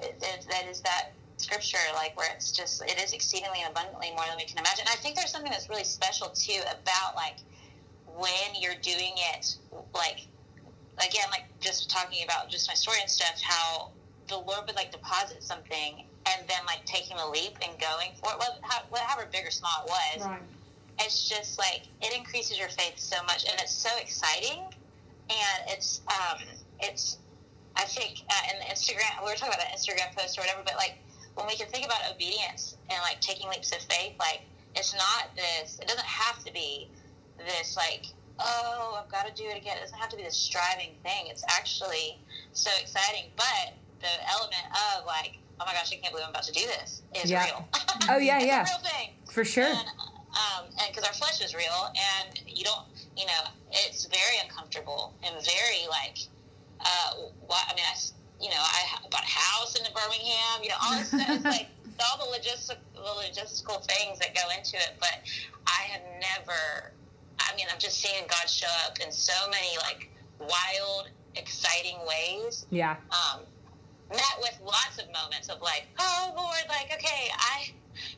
that, 0.00 0.20
that 0.50 0.66
is 0.68 0.80
that 0.82 1.12
scripture 1.38 1.78
like 1.94 2.16
where 2.16 2.30
it's 2.34 2.50
just 2.50 2.82
it 2.84 2.98
is 2.98 3.12
exceedingly 3.12 3.58
and 3.62 3.70
abundantly 3.70 4.10
more 4.16 4.24
than 4.28 4.36
we 4.36 4.44
can 4.44 4.58
imagine. 4.58 4.80
And 4.80 4.88
I 4.90 4.96
think 4.96 5.16
there's 5.16 5.30
something 5.30 5.50
that's 5.52 5.68
really 5.68 5.84
special 5.84 6.28
too 6.28 6.60
about 6.64 7.14
like 7.14 7.36
when 8.16 8.60
you're 8.60 8.80
doing 8.82 9.12
it 9.34 9.56
like 9.94 10.26
again 10.98 11.26
like 11.30 11.44
just 11.60 11.90
talking 11.90 12.24
about 12.24 12.48
just 12.48 12.68
my 12.68 12.74
story 12.74 12.96
and 13.02 13.10
stuff 13.10 13.38
how 13.42 13.90
the 14.28 14.36
lord 14.36 14.60
would 14.66 14.74
like 14.76 14.90
deposit 14.90 15.42
something 15.42 16.05
and 16.28 16.46
then 16.48 16.58
like 16.66 16.84
taking 16.84 17.16
the 17.16 17.26
leap 17.26 17.52
and 17.62 17.78
going 17.80 18.10
for 18.22 18.32
it 18.32 18.38
whatever 18.90 19.28
big 19.32 19.46
or 19.46 19.50
small 19.50 19.70
it 19.84 19.90
was 19.90 20.26
Right. 20.26 20.40
it's 21.00 21.28
just 21.28 21.58
like 21.58 21.82
it 22.02 22.16
increases 22.16 22.58
your 22.58 22.68
faith 22.68 22.98
so 22.98 23.16
much 23.24 23.44
and 23.50 23.58
it's 23.60 23.72
so 23.74 23.90
exciting 24.00 24.62
and 25.30 25.58
it's 25.68 26.00
um 26.08 26.38
it's 26.80 27.18
i 27.76 27.82
think 27.84 28.22
uh, 28.30 28.52
in 28.52 28.58
the 28.60 28.66
instagram 28.72 29.22
we 29.24 29.30
were 29.30 29.36
talking 29.36 29.54
about 29.54 29.66
an 29.66 29.76
instagram 29.76 30.14
post 30.16 30.38
or 30.38 30.42
whatever 30.42 30.62
but 30.64 30.74
like 30.76 30.98
when 31.34 31.46
we 31.46 31.54
can 31.56 31.68
think 31.68 31.84
about 31.84 31.98
obedience 32.12 32.76
and 32.90 32.98
like 33.02 33.20
taking 33.20 33.48
leaps 33.50 33.72
of 33.72 33.78
faith 33.82 34.12
like 34.18 34.42
it's 34.74 34.94
not 34.94 35.34
this 35.36 35.78
it 35.80 35.88
doesn't 35.88 36.06
have 36.06 36.42
to 36.44 36.52
be 36.52 36.88
this 37.38 37.76
like 37.76 38.06
oh 38.38 39.00
i've 39.02 39.10
got 39.10 39.26
to 39.26 39.32
do 39.42 39.48
it 39.48 39.56
again 39.56 39.76
it 39.76 39.80
doesn't 39.80 39.98
have 39.98 40.08
to 40.08 40.16
be 40.16 40.22
this 40.22 40.36
striving 40.36 40.90
thing 41.02 41.26
it's 41.28 41.44
actually 41.48 42.18
so 42.52 42.70
exciting 42.80 43.24
but 43.36 43.74
the 44.00 44.08
element 44.32 44.64
of 44.96 45.04
like 45.06 45.38
oh 45.60 45.64
my 45.66 45.72
gosh 45.72 45.92
i 45.92 45.96
can't 45.96 46.12
believe 46.12 46.24
i'm 46.24 46.30
about 46.30 46.42
to 46.44 46.52
do 46.52 46.60
this 46.66 47.02
is 47.22 47.30
Yeah. 47.30 47.44
real 47.44 47.68
Oh, 48.08 48.18
yeah, 48.18 48.36
it's 48.42 48.46
yeah. 48.46 48.60
a 48.62 48.64
real 48.64 48.78
thing 48.78 49.08
For 49.30 49.44
sure. 49.44 49.64
and, 49.64 49.78
um, 50.36 50.64
and 50.78 50.86
because 50.94 51.02
our 51.04 51.14
flesh 51.14 51.40
is 51.42 51.54
real, 51.56 51.90
and 51.96 52.38
you 52.46 52.62
don't, 52.62 52.84
you 53.16 53.24
know, 53.26 53.42
it's 53.72 54.04
very 54.06 54.36
uncomfortable 54.44 55.14
and 55.24 55.34
very 55.44 55.88
like, 55.90 56.18
uh, 56.80 57.10
why, 57.46 57.58
I 57.68 57.74
mean, 57.74 57.84
I, 57.88 57.94
you 58.38 58.50
know, 58.50 58.60
I 58.60 58.98
bought 59.10 59.24
a 59.24 59.26
house 59.26 59.74
in 59.74 59.82
Birmingham, 59.94 60.62
you 60.62 60.68
know, 60.68 60.76
all 60.84 60.96
this 60.98 61.08
stuff, 61.08 61.26
it's 61.30 61.44
like 61.44 61.68
all 62.04 62.18
the 62.18 62.30
logistic, 62.38 62.76
the 62.94 63.00
logistical 63.00 63.82
things 63.88 64.18
that 64.20 64.34
go 64.34 64.42
into 64.56 64.76
it. 64.76 64.92
But 65.00 65.18
I 65.66 65.82
have 65.90 66.02
never, 66.20 66.92
I 67.40 67.56
mean, 67.56 67.66
I'm 67.72 67.78
just 67.80 67.98
seeing 68.00 68.22
God 68.28 68.48
show 68.48 68.68
up 68.86 68.98
in 69.04 69.10
so 69.10 69.32
many 69.50 69.76
like 69.82 70.10
wild, 70.38 71.08
exciting 71.34 71.96
ways 72.06 72.66
Yeah. 72.70 72.96
um, 73.10 73.40
met 74.10 74.36
with 74.38 74.58
lots 74.62 74.98
of 74.98 75.06
moments 75.12 75.48
of 75.48 75.60
like, 75.60 75.86
oh 75.98 76.32
Lord, 76.36 76.62
like 76.68 76.92
okay, 76.94 77.30
I 77.36 77.70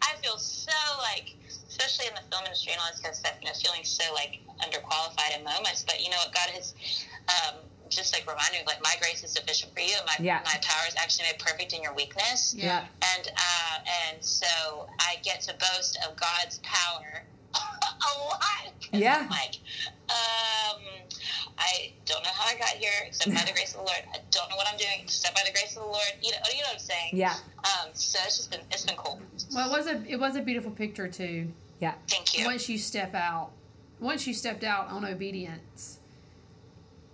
I 0.03 0.17
feel 0.23 0.37
so 0.39 0.73
like, 1.03 1.35
especially 1.69 2.07
in 2.09 2.15
the 2.15 2.23
film 2.31 2.45
industry 2.45 2.73
and 2.73 2.81
all 2.81 2.89
this 2.91 3.01
kind 3.01 3.13
of 3.13 3.17
stuff, 3.19 3.35
you 3.41 3.47
know, 3.47 3.55
feeling 3.55 3.85
so 3.85 4.05
like 4.15 4.41
underqualified 4.61 5.39
in 5.39 5.45
moments. 5.45 5.85
But 5.87 6.03
you 6.03 6.11
know 6.11 6.17
what, 6.19 6.35
God 6.35 6.51
has 6.51 6.75
um, 7.29 7.55
just 7.89 8.13
like 8.13 8.27
reminded 8.27 8.61
me, 8.61 8.65
like 8.67 8.83
my 8.83 8.95
grace 9.01 9.23
is 9.25 9.31
sufficient 9.31 9.73
for 9.73 9.81
you, 9.81 9.95
and 9.97 10.07
my 10.07 10.17
Yeah. 10.19 10.41
my 10.45 10.59
power 10.63 10.85
is 10.89 10.95
actually 10.97 11.27
made 11.33 11.39
perfect 11.39 11.73
in 11.73 11.83
your 11.83 11.95
weakness. 11.95 12.55
Yeah. 12.57 12.85
And 13.17 13.29
uh, 13.29 13.77
and 14.09 14.25
so 14.25 14.89
I 15.01 15.17
get 15.23 15.41
to 15.43 15.55
boast 15.55 15.99
of 16.07 16.17
God's 16.17 16.59
power 16.63 17.25
a 17.55 18.19
lot. 18.29 18.75
Yeah. 18.93 19.21
I'm 19.23 19.31
like, 19.31 19.57
um, 20.11 20.83
I 21.59 21.93
don't 22.05 22.23
know 22.25 22.31
how 22.35 22.48
I 22.59 22.61
got 22.61 22.69
here, 22.77 22.91
except 23.07 23.35
by 23.35 23.43
the 23.45 23.53
grace 23.53 23.71
of 23.71 23.79
the 23.81 23.87
Lord. 23.87 24.01
I 24.13 24.19
don't 24.31 24.51
know 24.51 24.57
what 24.57 24.67
I'm 24.71 24.77
doing, 24.79 25.01
except 25.03 25.35
by 25.35 25.43
the 25.47 25.53
grace 25.53 25.77
of 25.77 25.83
the 25.83 25.89
Lord. 25.89 26.03
You 26.23 26.33
know, 26.33 26.39
you 26.51 26.57
know 26.63 26.69
what 26.69 26.73
I'm 26.75 26.79
saying? 26.79 27.11
Yeah. 27.13 27.35
Um, 27.59 27.91
so 27.93 28.19
it's 28.25 28.37
just 28.39 28.51
been 28.51 28.61
it's 28.71 28.85
been 28.85 28.97
cool. 28.97 29.21
Well, 29.55 29.73
it 29.73 29.77
was 29.77 29.87
a 29.87 30.03
it 30.13 30.19
was 30.19 30.37
a 30.37 30.41
beautiful 30.43 30.71
picture 30.73 31.09
too. 31.09 31.49
Yeah. 31.81 31.95
Thank 32.09 32.37
you. 32.39 32.45
Once 32.45 32.69
you 32.69 32.79
step 32.79 33.15
out, 33.15 33.51
once 34.01 34.27
you 34.27 34.35
stepped 34.35 34.65
out 34.65 34.89
on 34.91 35.05
obedience, 35.05 35.99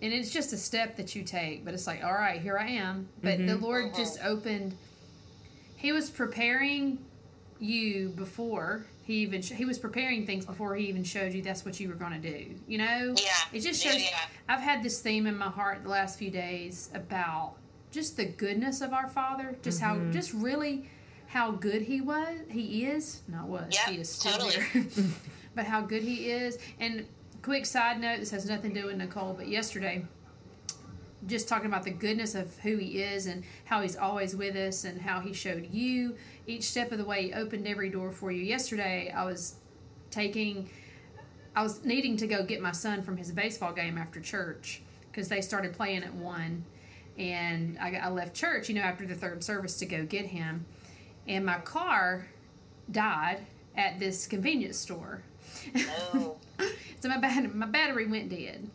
and 0.01 0.13
it's 0.13 0.31
just 0.31 0.53
a 0.53 0.57
step 0.57 0.97
that 0.97 1.15
you 1.15 1.23
take, 1.23 1.65
but 1.65 1.75
it's 1.75 1.87
like, 1.87 2.03
all 2.03 2.13
right, 2.15 2.41
here 2.41 2.57
I 2.59 2.69
am. 2.69 3.09
But 3.23 3.39
the 3.47 3.57
Lord 3.57 3.93
Mhm. 3.93 3.97
just 3.97 4.19
opened. 4.25 4.77
He 5.77 5.93
was 5.93 6.09
preparing 6.09 7.05
you 7.61 8.09
before 8.11 8.87
he 9.05 9.17
even 9.17 9.43
sh- 9.43 9.53
he 9.53 9.67
was 9.67 9.79
preparing 9.79 10.27
things 10.27 10.47
before 10.47 10.75
he 10.75 10.87
even 10.87 11.05
showed 11.05 11.35
you 11.35 11.43
that's 11.43 11.65
what 11.65 11.79
you 11.79 11.89
were 11.89 11.95
going 11.95 12.21
to 12.21 12.31
do. 12.31 12.55
You 12.67 12.79
know? 12.79 13.15
Yeah. 13.19 13.33
It 13.53 13.61
just 13.61 13.83
shows. 13.83 14.03
yeah. 14.03 14.19
I've 14.49 14.63
had 14.63 14.83
this 14.83 15.01
theme 15.01 15.27
in 15.27 15.37
my 15.37 15.51
heart 15.51 15.83
the 15.83 15.91
last 15.91 16.19
few 16.19 16.31
days 16.31 16.91
about 16.95 17.55
just 17.91 18.17
the 18.17 18.25
goodness 18.25 18.81
of 18.81 18.93
our 18.93 19.07
Father, 19.07 19.57
just 19.63 19.81
how, 19.81 19.95
mm-hmm. 19.95 20.11
just 20.11 20.33
really 20.33 20.89
how 21.27 21.51
good 21.51 21.83
He 21.83 22.01
was, 22.01 22.39
He 22.51 22.87
is, 22.87 23.21
not 23.29 23.47
was, 23.47 23.75
Yep, 23.75 23.95
He 23.95 24.01
is 24.01 24.09
still 24.09 24.33
totally. 24.33 24.65
here, 24.73 24.87
but 25.55 25.67
how 25.67 25.83
good 25.83 26.03
He 26.03 26.31
is. 26.31 26.59
And 26.81 27.07
quick 27.43 27.67
side 27.67 28.01
note: 28.01 28.21
this 28.21 28.31
has 28.31 28.49
nothing 28.49 28.73
to 28.73 28.81
do 28.81 28.87
with 28.87 28.97
Nicole, 28.97 29.35
but 29.35 29.49
yesterday, 29.49 30.07
just 31.27 31.47
talking 31.47 31.67
about 31.67 31.85
the 31.85 31.91
goodness 31.91 32.35
of 32.35 32.59
who 32.61 32.79
He 32.79 33.03
is 33.03 33.27
and 33.27 33.45
how 33.67 33.83
He's 33.83 33.97
always 33.97 34.35
with 34.35 34.57
us 34.57 34.85
and 34.85 35.03
how 35.03 35.21
He 35.21 35.35
showed 35.35 35.69
you 35.71 36.17
each 36.47 36.65
step 36.65 36.93
of 36.93 36.99
the 36.99 37.05
way, 37.05 37.25
He 37.29 37.33
opened 37.33 37.67
every 37.67 37.89
door 37.89 38.11
for 38.11 38.31
you. 38.31 38.43
Yesterday, 38.43 39.13
I 39.15 39.25
was 39.25 39.57
taking 40.11 40.69
I 41.57 41.63
was 41.63 41.85
needing 41.85 42.17
to 42.19 42.27
go 42.27 42.43
get 42.45 42.61
my 42.61 42.73
son 42.73 43.03
from 43.03 43.17
his 43.17 43.31
baseball 43.31 43.73
game 43.73 43.97
after 43.97 44.21
church 44.21 44.83
because 45.11 45.29
they 45.29 45.41
started 45.41 45.73
playing 45.73 46.03
at 46.03 46.13
one, 46.15 46.65
and 47.17 47.79
I, 47.81 47.95
I 47.95 48.09
left 48.11 48.35
church, 48.35 48.69
you 48.69 48.75
know, 48.75 48.81
after 48.81 49.07
the 49.07 49.15
third 49.15 49.45
service 49.45 49.79
to 49.79 49.87
go 49.87 50.05
get 50.05 50.27
him, 50.27 50.67
and 51.29 51.47
my 51.47 51.59
car 51.59 52.27
died 52.91 53.47
at 53.77 54.01
this 54.01 54.27
convenience 54.27 54.77
store. 54.79 55.23
No. 55.73 56.39
so 57.01 57.09
my 57.09 57.19
bat- 57.19 57.55
my 57.55 57.67
battery 57.67 58.07
went 58.09 58.31
dead, 58.31 58.69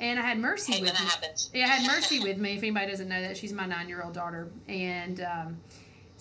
and 0.00 0.18
I 0.18 0.22
had 0.22 0.38
Mercy 0.38 0.72
when 0.72 0.82
with 0.82 0.94
me. 0.94 1.06
happens. 1.06 1.50
Yeah, 1.54 1.66
I 1.66 1.68
had 1.68 1.86
Mercy 1.86 2.18
with 2.18 2.38
me. 2.38 2.54
If 2.54 2.58
anybody 2.64 2.90
doesn't 2.90 3.08
know 3.08 3.20
that, 3.22 3.36
she's 3.36 3.52
my 3.52 3.66
nine-year-old 3.66 4.14
daughter, 4.14 4.48
and 4.66 5.20
um, 5.20 5.56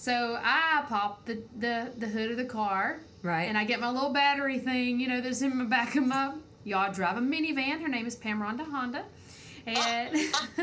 so 0.04 0.38
I 0.44 0.84
pop 0.89 1.26
the, 1.26 1.42
the 1.58 1.92
the 1.98 2.08
hood 2.08 2.32
of 2.32 2.38
the 2.38 2.44
car, 2.46 3.00
Right. 3.22 3.44
and 3.44 3.58
I 3.58 3.63
get 3.63 3.80
my 3.80 3.89
little 3.89 4.12
battery 4.12 4.60
thing, 4.60 5.00
you 5.00 5.08
know, 5.08 5.22
that's 5.22 5.42
in 5.42 5.56
my 5.58 5.63
back 5.63 5.96
of 5.96 6.06
my. 6.06 6.34
Y'all 6.66 6.92
drive 6.92 7.16
a 7.18 7.22
minivan. 7.22 7.82
Her 7.82 7.88
name 7.88 8.06
is 8.06 8.16
Pam 8.16 8.42
Rhonda 8.42 8.66
Honda, 8.70 9.06
and 9.66 10.13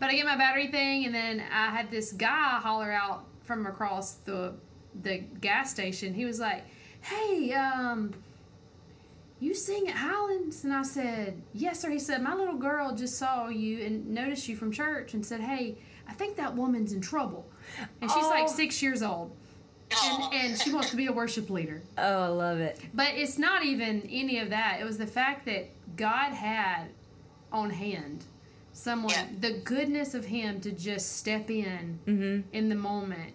but 0.00 0.08
I 0.08 0.14
get 0.14 0.24
my 0.24 0.36
battery 0.36 0.68
thing, 0.68 1.04
and 1.04 1.14
then 1.14 1.42
I 1.52 1.66
had 1.70 1.90
this 1.90 2.12
guy 2.12 2.58
holler 2.60 2.90
out 2.90 3.24
from 3.44 3.66
across 3.66 4.14
the 4.14 4.54
the 5.02 5.18
gas 5.18 5.70
station. 5.70 6.14
He 6.14 6.24
was 6.24 6.40
like, 6.40 6.64
"Hey, 7.02 7.52
um." 7.52 8.14
You 9.40 9.54
sing 9.54 9.86
at 9.86 9.94
Highlands? 9.94 10.64
And 10.64 10.72
I 10.72 10.82
said, 10.82 11.40
Yes, 11.54 11.78
sir. 11.78 11.90
He 11.90 12.00
said, 12.00 12.24
My 12.24 12.34
little 12.34 12.56
girl 12.56 12.96
just 12.96 13.16
saw 13.16 13.46
you 13.46 13.84
and 13.84 14.08
noticed 14.08 14.48
you 14.48 14.56
from 14.56 14.72
church 14.72 15.14
and 15.14 15.24
said, 15.24 15.40
Hey, 15.42 15.76
I 16.08 16.12
think 16.12 16.36
that 16.36 16.54
woman's 16.54 16.92
in 16.92 17.00
trouble. 17.00 17.46
And 18.00 18.10
she's 18.10 18.24
Oh. 18.24 18.30
like 18.30 18.48
six 18.48 18.82
years 18.82 19.02
old 19.02 19.36
and, 20.04 20.32
and 20.34 20.58
she 20.60 20.72
wants 20.72 20.90
to 20.90 20.96
be 20.96 21.06
a 21.06 21.12
worship 21.12 21.50
leader. 21.50 21.82
Oh, 21.96 22.22
I 22.24 22.28
love 22.28 22.58
it. 22.60 22.80
But 22.94 23.08
it's 23.14 23.38
not 23.38 23.64
even 23.64 24.02
any 24.10 24.38
of 24.38 24.50
that. 24.50 24.78
It 24.80 24.84
was 24.84 24.98
the 24.98 25.06
fact 25.06 25.44
that 25.46 25.68
God 25.96 26.32
had 26.32 26.88
on 27.52 27.70
hand 27.70 28.24
someone, 28.72 29.12
Yeah. 29.12 29.26
the 29.40 29.52
goodness 29.64 30.14
of 30.14 30.24
Him 30.26 30.60
to 30.62 30.70
just 30.72 31.16
step 31.16 31.50
in 31.50 31.98
Mm-hmm. 32.06 32.48
in 32.52 32.68
the 32.68 32.74
moment 32.74 33.34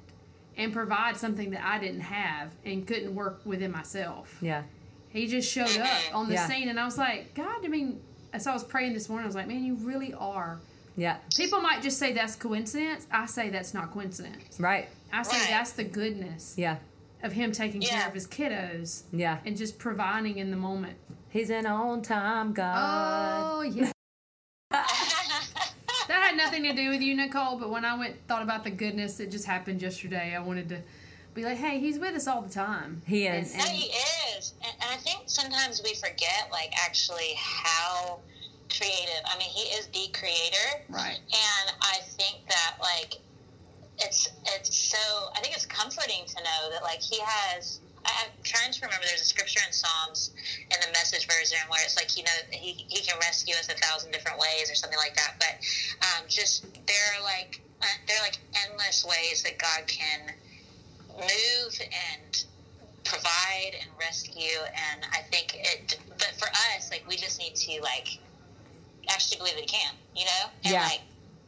and 0.58 0.72
provide 0.72 1.18
something 1.18 1.50
that 1.52 1.66
I 1.66 1.80
didn't 1.80 2.02
have 2.02 2.52
and 2.66 2.86
couldn't 2.88 3.14
work 3.16 3.42
within 3.46 3.72
myself. 3.72 4.38
Yeah. 4.42 4.64
He 5.10 5.28
just 5.28 5.52
showed 5.52 5.78
up 5.78 5.90
on 6.14 6.28
the 6.28 6.36
Yeah. 6.36 6.48
scene, 6.48 6.70
and 6.70 6.80
I 6.80 6.86
was 6.86 6.98
like, 6.98 7.34
God, 7.36 7.64
I 7.64 7.68
mean, 7.68 8.00
as 8.34 8.46
I 8.48 8.54
was 8.54 8.64
praying 8.64 8.94
this 8.94 9.10
morning, 9.10 9.26
I 9.26 9.28
was 9.28 9.36
like, 9.36 9.48
man, 9.48 9.64
you 9.64 9.76
really 9.76 10.14
are. 10.14 10.60
Yeah. 10.96 11.18
People 11.36 11.60
might 11.62 11.82
just 11.82 11.98
say 11.98 12.14
that's 12.14 12.36
coincidence. 12.36 13.08
I 13.12 13.26
say 13.26 13.50
that's 13.50 13.74
not 13.74 13.92
coincidence. 13.92 14.60
Right. 14.60 14.90
I 15.12 15.24
say 15.24 15.38
Right. 15.38 15.50
that's 15.50 15.72
the 15.72 15.84
goodness 15.84 16.54
Yeah. 16.58 16.78
of 17.24 17.34
him 17.34 17.52
taking 17.52 17.82
care 17.82 18.08
of 18.08 18.14
his 18.14 18.28
kiddos 18.28 19.04
Yeah. 19.12 19.40
and 19.46 19.58
just 19.58 19.80
providing 19.80 20.38
in 20.38 20.52
the 20.52 20.58
moment. 20.58 20.98
He's 21.30 21.50
an 21.50 21.66
on 21.66 22.02
time 22.04 22.54
God. 22.54 22.76
Oh 22.78 23.62
yeah. 23.64 23.92
That 26.08 26.22
had 26.22 26.36
nothing 26.38 26.64
to 26.64 26.74
do 26.74 26.90
with 26.90 27.02
you, 27.02 27.16
Nicole. 27.16 27.58
But 27.58 27.70
when 27.70 27.86
I 27.86 27.98
went 27.98 28.28
thought 28.28 28.42
about 28.44 28.64
the 28.66 28.70
goodness 28.72 29.16
that 29.18 29.32
just 29.32 29.46
happened 29.46 29.82
yesterday, 29.82 30.36
I 30.36 30.40
wanted 30.40 30.68
to 30.70 30.82
be 31.34 31.46
like, 31.46 31.58
"Hey, 31.58 31.80
he's 31.80 31.98
with 31.98 32.14
us 32.14 32.28
all 32.28 32.42
the 32.42 32.50
time." 32.54 33.02
He 33.08 33.26
is. 33.26 33.52
And- 33.54 33.60
No, 33.60 33.66
he 33.70 33.90
is, 34.38 34.54
and, 34.62 34.74
and 34.82 34.92
I 34.92 34.98
think 34.98 35.24
sometimes 35.28 35.82
we 35.82 35.94
forget, 35.96 36.50
like, 36.52 36.74
actually 36.86 37.34
how 37.38 38.20
creative. 38.78 39.22
I 39.26 39.38
mean, 39.38 39.50
he 39.50 39.70
is 39.78 39.88
the 39.88 40.12
creator, 40.18 40.84
Right. 40.90 41.18
and 41.18 41.66
I 41.82 42.00
think 42.18 42.48
that, 42.50 42.76
like, 42.82 43.22
it's 44.00 44.30
it's 44.56 44.76
so. 44.76 45.30
I 45.36 45.40
think 45.42 45.54
it's 45.56 45.66
comforting 45.66 46.26
to 46.28 46.36
know 46.44 46.70
that, 46.72 46.84
like, 46.84 47.02
he 47.02 47.20
has. 47.24 47.80
I, 48.06 48.26
I'm 48.26 48.32
trying 48.44 48.72
to 48.74 48.80
remember. 48.82 49.06
There's 49.08 49.22
a 49.22 49.26
scripture 49.26 49.62
in 49.66 49.72
Psalms 49.72 50.32
in 50.72 50.78
the 50.82 50.92
Message 50.92 51.28
version 51.28 51.60
where 51.70 51.80
it's 51.84 51.96
like, 51.96 52.18
you 52.18 52.24
know, 52.24 52.38
he 52.52 52.86
he 52.90 53.02
can 53.02 53.18
rescue 53.20 53.56
us 53.56 53.70
a 53.70 53.78
thousand 53.80 54.12
different 54.12 54.40
ways 54.40 54.70
or 54.72 54.76
something 54.76 55.00
like 55.00 55.16
that. 55.16 55.36
But 55.40 55.56
um, 56.04 56.26
just 56.28 56.66
there 56.86 57.06
are 57.18 57.24
like 57.24 57.62
uh, 57.82 57.86
there 58.08 58.18
are 58.18 58.24
like 58.24 58.40
endless 58.68 59.06
ways 59.06 59.44
that 59.44 59.58
God 59.60 59.88
can 59.88 60.34
move 61.16 61.80
and 61.80 62.44
provide 63.04 63.74
and 63.82 63.90
rescue 64.00 64.58
and 64.66 65.06
i 65.14 65.20
think 65.30 65.56
it 65.60 66.00
but 66.08 66.32
for 66.40 66.48
us 66.76 66.90
like 66.90 67.04
we 67.08 67.16
just 67.18 67.38
need 67.38 67.54
to 67.54 67.80
like 67.82 68.18
actually 69.14 69.38
believe 69.38 69.54
that 69.56 69.62
he 69.62 69.68
can 69.70 69.94
you 70.16 70.26
know 70.26 70.44
and 70.66 70.74
Yeah. 70.74 70.84
like 70.90 71.02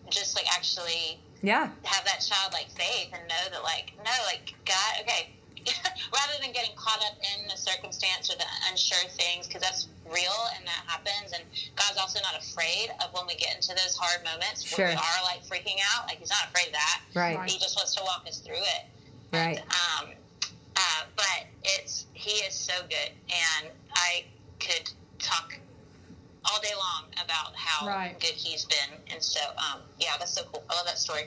just 0.09 0.35
like 0.35 0.45
actually 0.53 1.19
Yeah. 1.41 1.69
have 1.83 2.05
that 2.05 2.21
childlike 2.21 2.69
faith 2.77 3.09
and 3.13 3.21
know 3.27 3.43
that 3.51 3.63
like 3.63 3.91
no 4.05 4.13
like 4.29 4.53
god 4.65 5.01
okay 5.01 5.31
rather 6.13 6.37
than 6.41 6.51
getting 6.53 6.75
caught 6.77 7.01
up 7.09 7.17
in 7.33 7.47
the 7.49 7.57
circumstance 7.57 8.29
or 8.31 8.37
the 8.37 8.45
unsure 8.69 9.01
things 9.17 9.47
because 9.47 9.61
that's 9.63 9.87
real 10.05 10.39
and 10.55 10.61
that 10.67 10.83
happens 10.85 11.33
and 11.33 11.41
god's 11.75 11.97
also 11.97 12.19
not 12.21 12.37
afraid 12.37 12.93
of 13.01 13.09
when 13.17 13.25
we 13.25 13.33
get 13.35 13.55
into 13.55 13.69
those 13.73 13.97
hard 13.97 14.23
moments 14.23 14.61
Sure. 14.63 14.85
where 14.85 14.93
we 14.93 15.01
are 15.01 15.19
like 15.25 15.41
freaking 15.49 15.81
out 15.95 16.05
like 16.05 16.19
he's 16.19 16.29
not 16.29 16.45
afraid 16.53 16.67
of 16.67 16.73
that 16.73 17.01
Right. 17.15 17.35
Right. 17.37 17.49
he 17.49 17.57
just 17.57 17.75
wants 17.75 17.95
to 17.95 18.03
walk 18.03 18.25
us 18.27 18.39
through 18.39 18.61
it 18.61 18.83
Right. 19.33 19.59
um, 19.59 20.09
uh, 20.77 21.03
but 21.15 21.47
it's 21.63 22.05
he 22.13 22.31
is 22.45 22.53
so 22.53 22.73
good, 22.89 23.11
and 23.29 23.71
I 23.93 24.25
could 24.59 24.89
talk 25.19 25.57
all 26.51 26.59
day 26.61 26.73
long 26.75 27.05
about 27.23 27.55
how 27.55 27.87
Right. 27.87 28.19
good 28.19 28.29
he's 28.35 28.65
been. 28.65 28.99
And 29.11 29.21
so, 29.21 29.39
um, 29.57 29.81
yeah, 29.99 30.11
that's 30.19 30.33
so 30.33 30.43
cool. 30.51 30.63
I 30.69 30.75
love 30.75 30.85
that 30.85 30.97
story. 30.97 31.23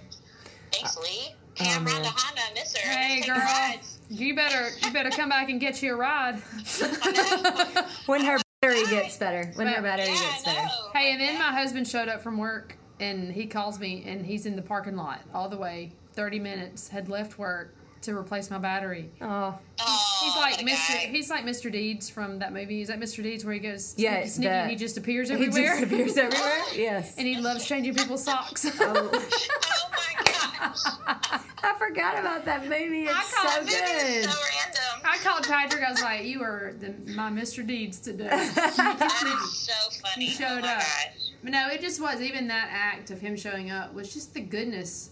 Thanks, 0.73 0.97
Lee. 0.99 1.29
oh, 1.31 1.35
Cam 1.55 1.85
man. 1.85 2.03
Rhonda 2.03 2.07
Honda, 2.15 2.41
I 2.51 2.55
miss 2.55 2.77
her. 2.77 2.89
Hey, 2.89 3.21
girl, 3.27 3.37
rides. 3.39 3.99
you 4.11 4.35
better 4.37 4.69
you 4.85 4.93
better 4.93 5.11
come 5.11 5.29
back 5.31 5.49
and 5.49 5.61
get 5.61 5.83
you 5.83 5.95
a 5.95 5.97
ride. 5.97 6.37
when 8.07 8.25
her 8.25 8.39
battery 8.61 8.87
gets 8.87 9.17
better. 9.17 9.51
When 9.57 9.67
her 9.67 9.83
battery 9.83 10.07
Yeah, 10.09 10.31
gets 10.31 10.45
better. 10.45 10.69
Hey, 10.95 11.13
and 11.13 11.21
then 11.21 11.39
my 11.39 11.53
husband 11.53 11.87
showed 11.89 12.09
up 12.09 12.23
from 12.23 12.39
work 12.39 12.77
and 13.01 13.33
he 13.33 13.47
calls 13.47 13.79
me 13.79 14.05
and 14.07 14.25
he's 14.27 14.47
in 14.47 14.57
the 14.57 14.63
parking 14.63 14.97
lot 14.97 15.21
all 15.35 15.49
the 15.49 15.57
way 15.57 15.93
30 16.15 16.39
minutes, 16.41 16.89
had 16.89 17.09
left 17.09 17.39
work 17.39 17.75
to 18.03 18.17
replace 18.17 18.51
my 18.51 18.59
battery. 18.59 19.11
Oh. 19.21 19.57
Oh, 19.81 19.98
He's 20.29 20.37
oh, 20.37 20.41
like 20.41 20.59
Mr. 20.59 20.95
guy. 20.95 21.09
He's 21.11 21.31
like 21.31 21.45
Mr. 21.45 21.73
Deeds 21.73 22.11
from 22.11 22.39
that 22.41 22.53
movie. 22.53 22.83
Is 22.83 22.89
that 22.89 23.01
Mr. 23.01 23.23
Deeds 23.23 23.45
where 23.45 23.55
he 23.55 23.61
goes 23.61 23.95
Yeah, 23.97 24.17
sneaky, 24.21 24.29
sneaky 24.31 24.49
the- 24.49 24.55
and 24.55 24.71
he 24.71 24.77
just 24.77 24.97
appears 24.99 25.31
everywhere. 25.31 25.77
He 25.77 25.83
just 25.83 25.83
appears 25.93 26.17
everywhere. 26.17 26.59
Yes. 26.75 27.17
and 27.17 27.27
he 27.27 27.37
loves 27.39 27.67
changing 27.67 27.95
people's 27.95 28.25
socks. 28.25 28.67
Oh, 28.67 28.71
oh 28.81 29.11
my 29.11 30.15
oh, 30.19 30.23
gosh. 30.25 31.39
I 31.63 31.75
forgot 31.79 32.19
about 32.19 32.45
that 32.45 32.65
movie. 32.65 33.05
It's 33.05 33.13
I 33.13 33.23
call 33.43 33.51
so 33.51 33.61
it 33.63 33.67
good. 33.69 34.31
so 34.31 34.39
random. 34.55 35.05
I 35.05 35.17
called 35.19 35.45
Patrick. 35.45 35.83
I 35.83 35.91
was 35.91 36.03
like, 36.03 36.25
"You 36.25 36.43
are 36.43 36.75
the, 36.79 36.95
my 37.15 37.31
Mr. 37.31 37.67
Deeds 37.67 37.99
today." 37.99 38.29
That 38.29 39.23
is 39.43 39.53
so 39.59 39.73
funny. 40.03 40.27
He 40.27 40.31
showed 40.31 40.47
oh 40.63 40.69
up. 40.69 40.79
gosh. 40.81 41.09
But 41.43 41.53
no, 41.53 41.69
it 41.69 41.81
just 41.81 42.01
was. 42.01 42.21
Even 42.21 42.49
that 42.49 42.69
act 42.71 43.11
of 43.11 43.21
him 43.21 43.37
showing 43.37 43.71
up 43.71 43.95
was 43.95 44.13
just 44.13 44.35
the 44.35 44.41
goodness 44.41 45.11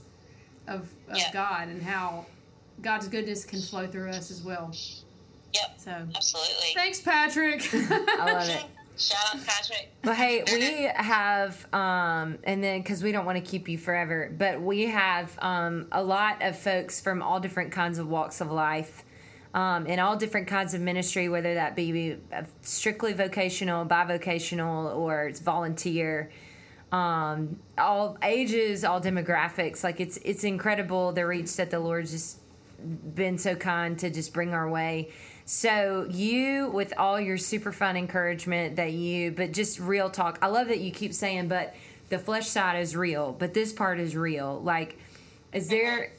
of, 0.68 0.88
of 1.08 1.16
Yeah. 1.16 1.32
God 1.32 1.68
and 1.68 1.82
how 1.82 2.26
God's 2.82 3.08
goodness 3.08 3.44
can 3.44 3.60
flow 3.62 3.86
through 3.86 4.10
us 4.10 4.30
as 4.30 4.42
well. 4.42 4.72
Yep, 5.56 5.74
So 5.78 5.90
absolutely. 6.14 6.74
thanks, 6.74 7.00
Patrick. 7.00 7.68
I 7.72 8.32
love 8.32 8.48
it. 8.48 8.64
Shout 8.98 9.34
out 9.34 9.46
Patrick. 9.46 9.92
Well, 10.04 10.14
hey, 10.14 10.42
we 10.50 10.88
have, 10.94 11.66
um, 11.74 12.38
and 12.44 12.64
then 12.64 12.80
because 12.80 13.02
we 13.02 13.12
don't 13.12 13.26
want 13.26 13.36
to 13.36 13.44
keep 13.44 13.68
you 13.68 13.76
forever, 13.76 14.32
but 14.36 14.62
we 14.62 14.86
have 14.86 15.38
um, 15.40 15.86
a 15.92 16.02
lot 16.02 16.42
of 16.42 16.58
folks 16.58 16.98
from 17.00 17.20
all 17.20 17.38
different 17.38 17.72
kinds 17.72 17.98
of 17.98 18.08
walks 18.08 18.40
of 18.40 18.50
life. 18.50 19.04
Um, 19.54 19.86
and 19.88 20.00
all 20.02 20.16
different 20.18 20.48
kinds 20.48 20.74
of 20.74 20.82
ministry, 20.82 21.30
whether 21.30 21.54
that 21.54 21.74
be 21.74 22.18
uh, 22.30 22.42
strictly 22.60 23.14
vocational, 23.14 23.86
bivocational, 23.86 24.94
or 24.94 25.28
it's 25.28 25.40
volunteer, 25.40 26.30
um, 26.92 27.58
all 27.78 28.18
ages, 28.22 28.84
all 28.84 29.00
demographics. 29.00 29.82
Like 29.82 29.98
it's 29.98 30.18
it's 30.18 30.44
incredible 30.44 31.12
the 31.12 31.26
reach 31.26 31.56
that 31.56 31.70
the 31.70 31.78
Lord's 31.78 32.10
just 32.10 32.38
been 33.14 33.38
so 33.38 33.54
kind 33.54 33.98
to 33.98 34.10
just 34.10 34.34
bring 34.34 34.52
our 34.52 34.68
way. 34.68 35.08
So 35.48 36.08
you, 36.10 36.66
with 36.70 36.92
all 36.98 37.20
your 37.20 37.38
super 37.38 37.70
fun 37.70 37.96
encouragement 37.96 38.76
that 38.76 38.92
you, 38.92 39.30
but 39.30 39.52
just 39.52 39.78
real 39.78 40.10
talk. 40.10 40.40
I 40.42 40.48
love 40.48 40.66
that 40.68 40.80
you 40.80 40.90
keep 40.90 41.14
saying, 41.14 41.46
but 41.46 41.72
the 42.08 42.18
flesh 42.18 42.48
side 42.48 42.80
is 42.80 42.96
real, 42.96 43.30
but 43.38 43.54
this 43.54 43.72
part 43.72 44.00
is 44.00 44.16
real. 44.16 44.60
Like, 44.60 44.98
is 45.52 45.68
there, 45.68 46.10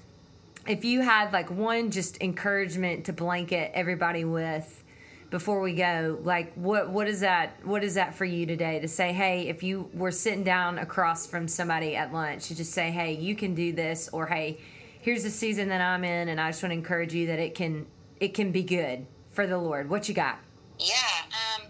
if 0.66 0.86
you 0.86 1.02
had 1.02 1.34
like 1.34 1.52
one 1.52 1.92
just 1.92 2.22
encouragement 2.22 3.06
to 3.08 3.13
blanket 3.13 3.72
everybody 3.74 4.24
with 4.24 4.86
before 5.30 5.60
we 5.60 5.74
go, 5.74 6.18
like 6.24 6.54
what 6.54 6.90
what 6.90 7.10
is 7.10 7.20
that? 7.20 7.66
What 7.66 7.84
is 7.84 7.96
that 7.96 8.16
for 8.16 8.24
you 8.24 8.46
today? 8.46 8.80
To 8.80 8.88
say, 8.88 9.12
hey, 9.12 9.50
if 9.50 9.62
you 9.62 9.90
were 9.94 10.12
sitting 10.12 10.46
down 10.46 10.80
across 10.80 11.28
from 11.28 11.50
somebody 11.50 11.98
at 11.98 12.13
lunch, 12.13 12.48
to 12.48 12.56
just 12.56 12.72
say, 12.72 12.92
hey, 12.92 13.12
you 13.12 13.36
can 13.36 13.56
do 13.56 13.74
this, 13.74 14.10
or 14.13 14.28
hey, 14.28 14.62
here's 15.02 15.24
the 15.24 15.30
season 15.30 15.68
that 15.68 15.82
I'm 15.82 16.06
in, 16.06 16.30
and 16.30 16.40
I 16.40 16.52
just 16.52 16.63
want 16.63 16.72
to 16.72 16.78
encourage 16.78 17.13
you 17.13 17.28
that 17.28 17.40
it 17.40 17.56
can 17.56 17.88
it 18.22 18.34
can 18.34 18.54
be 18.54 18.63
good 18.63 19.06
for 19.38 19.45
the 19.45 19.60
Lord. 19.60 19.88
What 19.88 20.10
you 20.10 20.15
got? 20.15 20.39
Yeah, 20.80 20.95
um, 21.30 21.67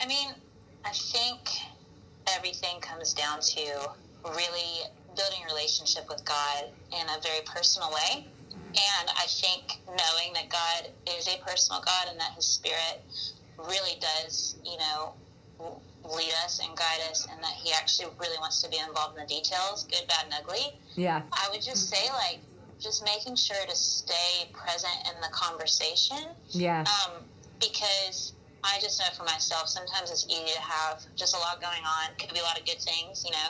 I 0.00 0.06
mean, 0.06 0.28
I 0.84 0.90
think 0.90 1.40
everything 2.36 2.78
comes 2.80 3.12
down 3.12 3.40
to 3.40 3.90
really 4.22 4.86
building 5.16 5.40
a 5.42 5.52
relationship 5.52 6.04
with 6.08 6.24
God 6.24 6.70
in 6.92 7.04
a 7.08 7.20
very 7.20 7.40
personal 7.44 7.90
way. 7.90 8.28
And 8.52 9.10
I 9.10 9.26
think 9.26 9.80
knowing 9.88 10.32
that 10.34 10.50
God 10.50 10.92
is 11.18 11.26
a 11.26 11.42
personal 11.44 11.82
God 11.84 12.06
and 12.12 12.20
that 12.20 12.34
His 12.36 12.44
Spirit 12.44 13.02
really 13.58 13.98
does, 13.98 14.54
you 14.64 14.78
know, 14.78 15.14
lead 16.04 16.32
us 16.44 16.60
and 16.64 16.76
guide 16.76 17.10
us, 17.10 17.26
and 17.28 17.42
that 17.42 17.54
He 17.54 17.72
actually 17.72 18.06
really 18.20 18.38
wants 18.38 18.62
to 18.62 18.70
be 18.70 18.78
involved 18.78 19.18
in 19.18 19.26
the 19.26 19.34
details, 19.34 19.82
good, 19.90 20.06
bad, 20.06 20.26
and 20.26 20.34
ugly. 20.40 20.78
Yeah, 20.94 21.22
I 21.32 21.48
would 21.50 21.60
just 21.60 21.90
say, 21.90 22.08
like, 22.12 22.38
just 22.78 23.04
making 23.04 23.36
sure 23.36 23.64
to 23.68 23.76
stay 23.76 24.48
present 24.52 24.94
in 25.06 25.20
the 25.20 25.28
conversation 25.32 26.18
yeah, 26.50 26.84
um, 27.06 27.22
because 27.60 28.32
I 28.64 28.78
just 28.80 28.98
know 28.98 29.06
for 29.16 29.24
myself, 29.24 29.68
sometimes 29.68 30.10
it's 30.10 30.26
easy 30.26 30.52
to 30.54 30.60
have 30.60 31.04
just 31.16 31.34
a 31.36 31.38
lot 31.38 31.60
going 31.60 31.82
on. 31.84 32.14
Could 32.18 32.32
be 32.32 32.40
a 32.40 32.42
lot 32.42 32.58
of 32.58 32.66
good 32.66 32.80
things, 32.80 33.24
you 33.24 33.30
know, 33.30 33.48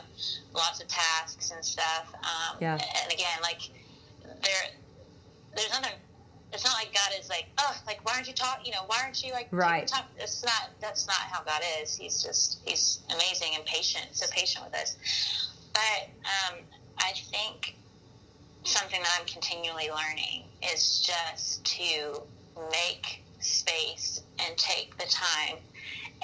lots 0.55 0.81
of 0.83 0.89
tasks 0.89 1.51
and 1.51 1.65
stuff. 1.65 2.13
Um, 2.23 2.59
Yeah. 2.61 2.73
And 2.75 3.13
again, 3.13 3.39
like 3.43 3.61
there, 4.23 4.65
there's 5.57 5.71
nothing. 5.71 5.97
It's 6.53 6.65
not 6.65 6.75
like 6.75 6.93
God 6.95 7.13
is 7.19 7.29
like, 7.29 7.47
oh, 7.59 7.77
like 7.87 8.05
why 8.05 8.15
aren't 8.17 8.29
you 8.29 8.35
talk? 8.35 8.61
You 8.65 8.73
know, 8.73 8.85
why 8.87 8.99
aren't 9.03 9.23
you 9.23 9.33
like 9.33 9.49
Right. 9.51 9.87
Talk? 9.87 10.07
It's 10.19 10.45
not. 10.45 10.71
That's 10.81 11.07
not 11.07 11.17
how 11.17 11.43
God 11.43 11.63
is. 11.81 11.97
He's 11.97 12.23
just 12.23 12.61
he's 12.65 13.01
amazing 13.11 13.53
and 13.55 13.65
patient. 13.65 14.09
So 14.13 14.27
patient 14.31 14.65
with 14.65 14.75
us. 14.75 14.97
But 15.73 16.11
um, 16.25 16.59
I 16.99 17.13
think 17.31 17.77
something 18.65 19.01
that 19.01 19.19
I'm 19.19 19.27
continually 19.27 19.89
learning 19.91 20.45
is 20.73 21.01
just 21.01 21.65
to 21.65 22.23
make 22.71 23.23
space 23.41 24.23
and 24.39 24.57
take 24.57 24.97
the 24.99 25.07
time 25.07 25.57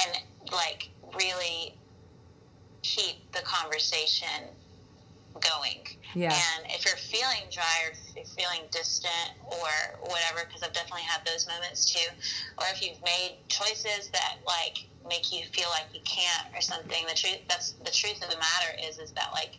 and 0.05 0.19
like 0.53 0.91
really 1.17 1.75
keep 2.83 3.31
the 3.33 3.41
conversation 3.41 4.49
going. 5.41 5.87
Yeah. 6.15 6.33
And 6.33 6.71
if 6.71 6.85
you're 6.85 6.97
feeling 6.97 7.51
dry 7.51 7.87
or 7.87 7.91
if 7.91 7.99
you're 8.15 8.25
feeling 8.25 8.67
distant 8.71 9.35
or 9.47 9.99
whatever, 10.01 10.47
because 10.47 10.63
I've 10.63 10.73
definitely 10.73 11.03
had 11.03 11.27
those 11.27 11.47
moments 11.49 11.93
too, 11.93 12.09
or 12.59 12.65
if 12.73 12.83
you've 12.83 13.03
made 13.05 13.37
choices 13.49 14.09
that 14.13 14.39
like 14.47 14.87
make 15.09 15.33
you 15.33 15.45
feel 15.53 15.69
like 15.71 15.87
you 15.93 16.01
can't 16.05 16.55
or 16.55 16.61
something, 16.61 17.05
the 17.09 17.15
truth 17.15 17.39
that's 17.49 17.73
the 17.85 17.91
truth 17.91 18.23
of 18.23 18.31
the 18.31 18.39
matter 18.39 18.79
is 18.87 18.99
is 18.99 19.11
that 19.13 19.31
like 19.33 19.59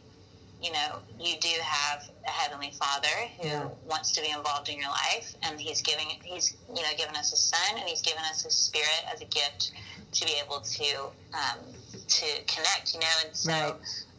you 0.66 0.72
know, 0.72 0.98
you 1.20 1.36
do 1.40 1.54
have 1.62 2.10
a 2.28 2.32
heavenly 2.32 2.72
Father 2.72 3.14
who 3.40 3.48
Yeah. 3.48 3.70
wants 3.86 4.12
to 4.14 4.22
be 4.22 4.32
involved 4.32 4.68
in 4.68 4.80
your 4.80 4.90
life, 4.90 5.36
and 5.44 5.62
He's 5.62 5.82
giving 5.84 6.08
He's 6.24 6.56
you 6.68 6.82
know 6.82 6.94
given 6.98 7.16
us 7.16 7.30
His 7.30 7.40
Son, 7.40 7.78
and 7.78 7.88
He's 7.88 8.02
given 8.02 8.24
us 8.26 8.42
His 8.42 8.56
Spirit 8.56 9.06
as 9.14 9.22
a 9.22 9.26
gift 9.26 9.72
to 10.12 10.26
be 10.26 10.34
able 10.44 10.62
to 10.62 10.90
um, 11.38 11.60
to 12.08 12.26
connect. 12.48 12.96
You 12.96 13.02
know, 13.02 13.16
and 13.26 13.36
so 13.36 13.52
Right. 13.52 13.70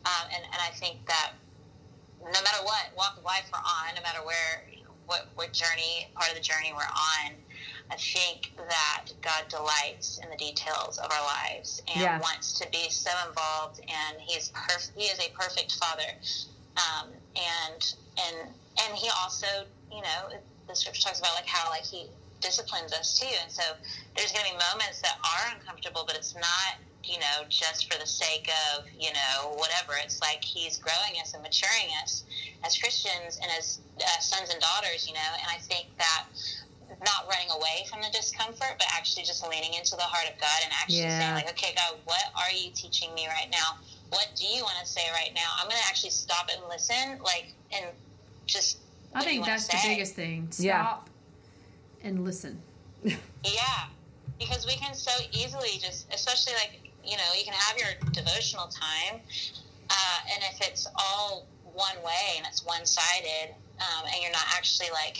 um, 0.07 0.25
and 0.33 0.45
and 0.45 0.61
I 0.63 0.71
think 0.79 1.05
that 1.07 1.33
no 2.23 2.31
matter 2.31 2.63
what 2.63 2.95
walk 2.97 3.17
of 3.19 3.25
life 3.25 3.51
we're 3.53 3.59
on, 3.59 3.95
no 3.97 4.03
matter 4.03 4.23
where 4.25 4.69
what 5.07 5.27
what 5.35 5.53
journey 5.53 6.07
part 6.15 6.31
of 6.31 6.37
the 6.37 6.43
journey 6.43 6.73
we're 6.73 6.83
on, 7.27 7.33
I 7.91 7.97
think 7.97 8.53
that 8.57 9.07
God 9.23 9.45
delights 9.49 10.19
in 10.23 10.29
the 10.31 10.37
details 10.37 10.99
of 10.99 11.11
our 11.11 11.25
lives 11.25 11.81
and 11.89 12.01
Yeah. 12.01 12.19
wants 12.21 12.59
to 12.59 12.69
be 12.71 12.91
so 12.91 13.11
involved. 13.29 13.81
And 13.89 14.21
He's 14.21 14.51
perf- 14.51 14.91
He 14.97 15.05
is 15.07 15.19
a 15.21 15.29
perfect 15.31 15.73
Father, 15.75 16.19
um, 16.77 17.13
and 17.37 17.95
and 18.19 18.55
and 18.79 18.97
He 18.97 19.09
also, 19.23 19.67
you 19.93 20.03
know, 20.03 20.31
the 20.67 20.75
Scripture 20.75 21.03
talks 21.03 21.21
about 21.21 21.35
like 21.37 21.47
how 21.47 21.71
like 21.71 21.85
He 21.85 22.11
disciplines 22.41 22.93
us 22.93 23.19
too. 23.19 23.35
And 23.43 23.51
so 23.51 23.63
there's 24.17 24.33
going 24.33 24.45
to 24.47 24.53
be 24.53 24.59
moments 24.73 25.01
that 25.03 25.19
are 25.25 25.55
uncomfortable, 25.55 26.05
but 26.07 26.17
it's 26.17 26.35
not 26.35 26.77
you 27.05 27.19
know 27.21 27.45
just 27.49 27.87
for 27.93 27.97
the 28.01 28.07
sake 28.07 28.51
of 28.75 28.85
you 28.99 29.13
know 29.13 29.55
whatever. 29.55 29.93
It's 30.03 30.21
like 30.21 30.43
He's 30.43 30.77
growing 30.77 31.21
us 31.23 31.35
and 31.35 31.43
maturing 31.43 31.89
us 32.03 32.25
as 32.65 32.77
Christians 32.77 33.39
and 33.41 33.51
as 33.57 33.79
uh, 34.01 34.21
sons 34.21 34.51
and 34.51 34.61
daughters, 34.61 35.07
you 35.07 35.15
know. 35.15 35.31
And 35.39 35.47
I 35.49 35.59
think 35.61 35.87
that 35.99 36.25
not 37.05 37.29
running 37.29 37.51
away 37.51 37.85
from 37.91 38.01
the 38.01 38.09
discomfort, 38.13 38.75
but 38.79 38.87
actually 38.95 39.25
just 39.25 39.47
leaning 39.49 39.75
into 39.75 39.97
the 39.97 40.03
heart 40.03 40.33
of 40.33 40.41
God 40.41 40.59
and 40.65 40.73
actually 40.73 41.01
Yeah. 41.01 41.19
saying, 41.21 41.35
like, 41.35 41.51
okay, 41.51 41.75
God, 41.77 41.99
what 42.05 42.25
are 42.37 42.51
you 42.51 42.71
teaching 42.73 43.13
me 43.15 43.27
right 43.29 43.51
now? 43.51 43.79
What 44.11 44.29
do 44.37 44.47
you 44.47 44.63
want 44.63 44.77
to 44.81 44.87
say 44.87 45.03
right 45.13 45.33
now? 45.35 45.49
I'm 45.59 45.69
going 45.69 45.81
to 45.81 45.87
actually 45.89 46.11
stop 46.11 46.49
and 46.53 46.63
listen, 46.69 47.19
like, 47.23 47.53
and 47.73 47.87
just. 48.47 48.79
I 49.15 49.19
what 49.19 49.25
do 49.25 49.31
you 49.35 49.45
think 49.45 49.47
that's 49.47 49.67
the 49.69 49.79
biggest 49.83 50.15
thing. 50.15 50.49
Yeah. 50.59 50.83
Stop 50.83 51.11
and 52.03 52.25
listen. 52.25 52.61
Yeah, 53.45 53.87
because 54.41 54.67
we 54.67 54.75
can 54.75 54.93
so 54.95 55.13
easily 55.33 55.79
just, 55.81 56.13
especially 56.13 56.55
like, 56.55 56.81
you 57.05 57.17
know, 57.17 57.23
you 57.39 57.45
can 57.45 57.53
have 57.55 57.79
your 57.79 57.91
devotional 58.11 58.67
time, 58.67 59.21
uh, 59.89 60.19
and 60.33 60.43
if 60.53 60.67
it's 60.69 60.89
all 60.99 61.47
one 61.73 61.95
way 62.05 62.35
and 62.37 62.47
it's 62.51 62.65
one 62.67 62.85
sided, 62.85 63.55
um, 63.79 64.05
and 64.07 64.17
you're 64.21 64.33
not 64.33 64.47
actually 64.57 64.89
like, 64.93 65.19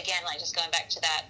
again, 0.00 0.22
like 0.26 0.38
just 0.38 0.54
going 0.54 0.70
back 0.70 0.88
to 0.90 1.00
that 1.00 1.26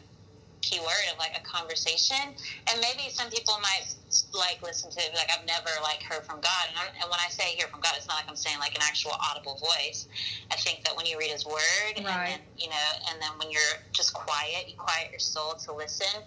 key 0.62 0.80
word 0.80 1.06
of 1.12 1.18
like 1.18 1.30
a 1.38 1.44
conversation, 1.46 2.18
and 2.66 2.76
maybe 2.80 3.06
some 3.10 3.30
people 3.30 3.54
might 3.62 3.86
like 4.34 4.58
listen 4.62 4.90
to 4.90 4.98
it, 4.98 5.14
like 5.14 5.30
I've 5.30 5.46
never 5.46 5.70
like 5.82 6.02
heard 6.02 6.26
from 6.26 6.40
God, 6.40 6.64
and, 6.70 6.78
and 6.98 7.06
when 7.10 7.20
I 7.22 7.28
say 7.30 7.54
hear 7.54 7.68
from 7.68 7.80
God, 7.80 7.94
it's 7.96 8.08
not 8.08 8.16
like 8.18 8.28
I'm 8.28 8.34
saying 8.36 8.58
like 8.58 8.74
an 8.74 8.82
actual 8.82 9.12
audible 9.14 9.58
voice. 9.62 10.08
I 10.50 10.56
think 10.56 10.82
that 10.84 10.96
when 10.96 11.06
you 11.06 11.18
read 11.18 11.30
His 11.30 11.46
Word, 11.46 11.94
and 11.96 12.04
Right. 12.06 12.34
then 12.34 12.40
you 12.58 12.68
know, 12.68 12.88
and 13.12 13.22
then 13.22 13.30
when 13.38 13.50
you're 13.50 13.78
just 13.92 14.12
quiet, 14.12 14.66
you 14.68 14.74
quiet 14.76 15.10
your 15.10 15.20
soul 15.22 15.54
to 15.66 15.72
listen. 15.72 16.22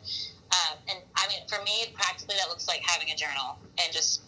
Um, 0.50 0.78
and 0.90 1.00
I 1.16 1.28
mean, 1.28 1.44
for 1.48 1.62
me, 1.64 1.92
practically, 1.94 2.36
that 2.40 2.50
looks 2.50 2.68
like 2.68 2.82
having 2.82 3.12
a 3.12 3.16
journal 3.16 3.60
and 3.84 3.94
just 3.94 4.22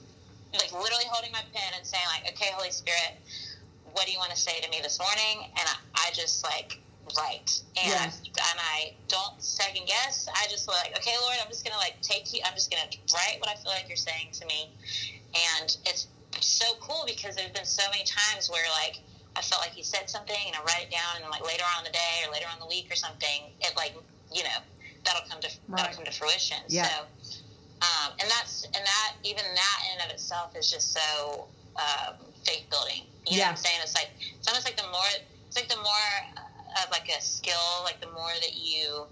like 0.54 0.71
literally 0.74 1.08
holding 1.08 1.32
my 1.32 1.41
pen 1.54 1.71
and 1.78 1.86
saying 1.88 2.04
like, 2.12 2.28
okay, 2.34 2.52
Holy 2.54 2.71
Spirit, 2.71 3.15
what 3.93 4.06
do 4.06 4.12
you 4.12 4.19
want 4.19 4.32
to 4.32 4.38
say 4.38 4.60
to 4.60 4.69
me 4.69 4.80
this 4.84 5.00
morning? 5.00 5.47
And 5.56 5.65
I, 5.65 6.08
I 6.10 6.12
just 6.13 6.43
like 6.43 6.80
write 7.17 7.62
and 7.78 7.91
Yeah. 7.91 8.04
and 8.06 8.60
I 8.60 8.93
don't 9.08 9.41
second 9.41 9.88
guess. 9.88 10.28
I 10.34 10.47
just 10.50 10.67
like, 10.67 10.95
okay, 10.97 11.15
Lord, 11.21 11.36
I'm 11.43 11.50
just 11.50 11.63
gonna 11.65 11.78
like 11.78 12.02
take 12.02 12.34
you. 12.34 12.41
I'm 12.45 12.54
just 12.54 12.69
gonna 12.71 12.89
write 13.13 13.39
what 13.39 13.50
I 13.50 13.56
feel 13.56 13.71
like 13.71 13.88
you're 13.88 13.97
saying 13.97 14.30
to 14.34 14.45
me, 14.45 14.69
and 15.36 15.76
it's 15.86 16.08
so 16.39 16.74
cool 16.80 17.04
because 17.06 17.36
there's 17.36 17.52
been 17.52 17.65
so 17.65 17.84
many 17.91 18.04
times 18.04 18.50
where 18.50 18.63
like 18.82 19.00
I 19.36 19.41
felt 19.41 19.62
like 19.62 19.71
he 19.71 19.84
said 19.84 20.10
something 20.10 20.36
and 20.47 20.56
I 20.56 20.60
write 20.63 20.84
it 20.88 20.91
down 20.91 21.15
and 21.15 21.24
then 21.24 21.32
like 21.32 21.45
later 21.45 21.63
on 21.76 21.86
in 21.86 21.91
the 21.91 21.95
day 21.95 22.15
or 22.28 22.32
later 22.34 22.47
on 22.52 22.60
the 22.60 22.67
week 22.67 22.88
or 22.91 22.95
something, 22.95 23.52
it 23.62 23.74
like 23.78 23.93
you 24.34 24.43
know 24.43 24.60
that'll 25.04 25.28
come 25.30 25.39
to 25.41 25.50
Right. 25.67 25.78
that'll 25.84 25.95
come 25.95 26.06
to 26.06 26.12
fruition. 26.12 26.58
Yeah. 26.67 26.88
So, 26.88 27.06
um, 27.82 28.12
and 28.19 28.30
that's 28.30 28.63
and 28.65 28.74
that 28.86 29.12
even 29.24 29.43
that 29.43 29.80
in 29.91 30.02
and 30.02 30.10
of 30.10 30.13
itself 30.15 30.56
is 30.56 30.69
just 30.69 30.93
so 30.93 31.47
um, 31.78 32.15
faith 32.45 32.65
building. 32.69 33.04
You 33.26 33.38
know 33.38 33.38
Yeah. 33.38 33.45
what 33.45 33.50
I'm 33.52 33.63
saying? 33.63 33.80
It's 33.84 33.95
like 33.95 34.10
it's 34.39 34.47
almost 34.47 34.65
like 34.65 34.78
the 34.78 34.88
more 34.91 35.12
it's 35.47 35.56
like 35.58 35.69
the 35.69 35.78
more 35.78 36.12
of 36.84 36.91
like 36.91 37.10
a 37.10 37.21
skill, 37.21 37.84
like 37.84 37.99
the 38.01 38.12
more 38.12 38.31
that 38.41 38.55
you 38.55 39.05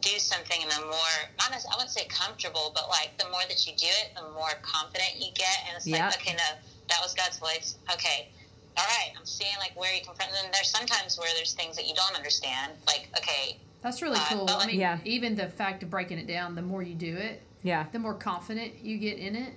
do 0.00 0.18
something 0.18 0.62
and 0.62 0.70
the 0.70 0.80
more 0.86 1.14
not 1.38 1.50
necessarily, 1.50 1.74
I 1.74 1.76
wouldn't 1.76 1.90
say 1.90 2.06
comfortable, 2.08 2.72
but 2.74 2.88
like 2.88 3.16
the 3.18 3.28
more 3.30 3.42
that 3.48 3.66
you 3.66 3.72
do 3.76 3.86
it, 3.86 4.14
the 4.16 4.30
more 4.32 4.50
confident 4.62 5.16
you 5.18 5.30
get. 5.34 5.56
And 5.68 5.76
it's 5.76 5.86
Yeah. 5.86 6.06
like, 6.06 6.16
okay, 6.16 6.32
no, 6.32 6.50
that 6.88 6.98
was 7.02 7.14
God's 7.14 7.38
voice. 7.38 7.76
Okay. 7.92 8.28
All 8.76 8.84
right, 8.86 9.12
I'm 9.18 9.26
seeing 9.26 9.52
like 9.58 9.78
where 9.78 9.92
you 9.94 10.00
come 10.04 10.14
from. 10.14 10.26
And 10.28 10.34
then 10.36 10.50
there's 10.52 10.70
sometimes 10.70 11.18
where 11.18 11.28
there's 11.36 11.52
things 11.52 11.76
that 11.76 11.86
you 11.86 11.94
don't 11.94 12.14
understand. 12.16 12.72
Like, 12.86 13.08
okay, 13.18 13.58
That's 13.82 14.02
really 14.02 14.18
Uh, 14.18 14.26
cool. 14.28 14.44
but 14.46 14.58
I 14.58 14.66
mean, 14.66 14.78
Yeah. 14.78 14.98
even 15.06 15.36
the 15.36 15.48
fact 15.48 15.82
of 15.82 15.88
breaking 15.88 16.18
it 16.18 16.26
down, 16.26 16.54
the 16.54 16.60
more 16.62 16.82
you 16.82 16.94
do 16.94 17.16
it, 17.16 17.42
Yeah. 17.62 17.86
the 17.92 17.98
more 17.98 18.12
confident 18.14 18.74
you 18.84 18.98
get 18.98 19.16
in 19.18 19.34
it. 19.34 19.54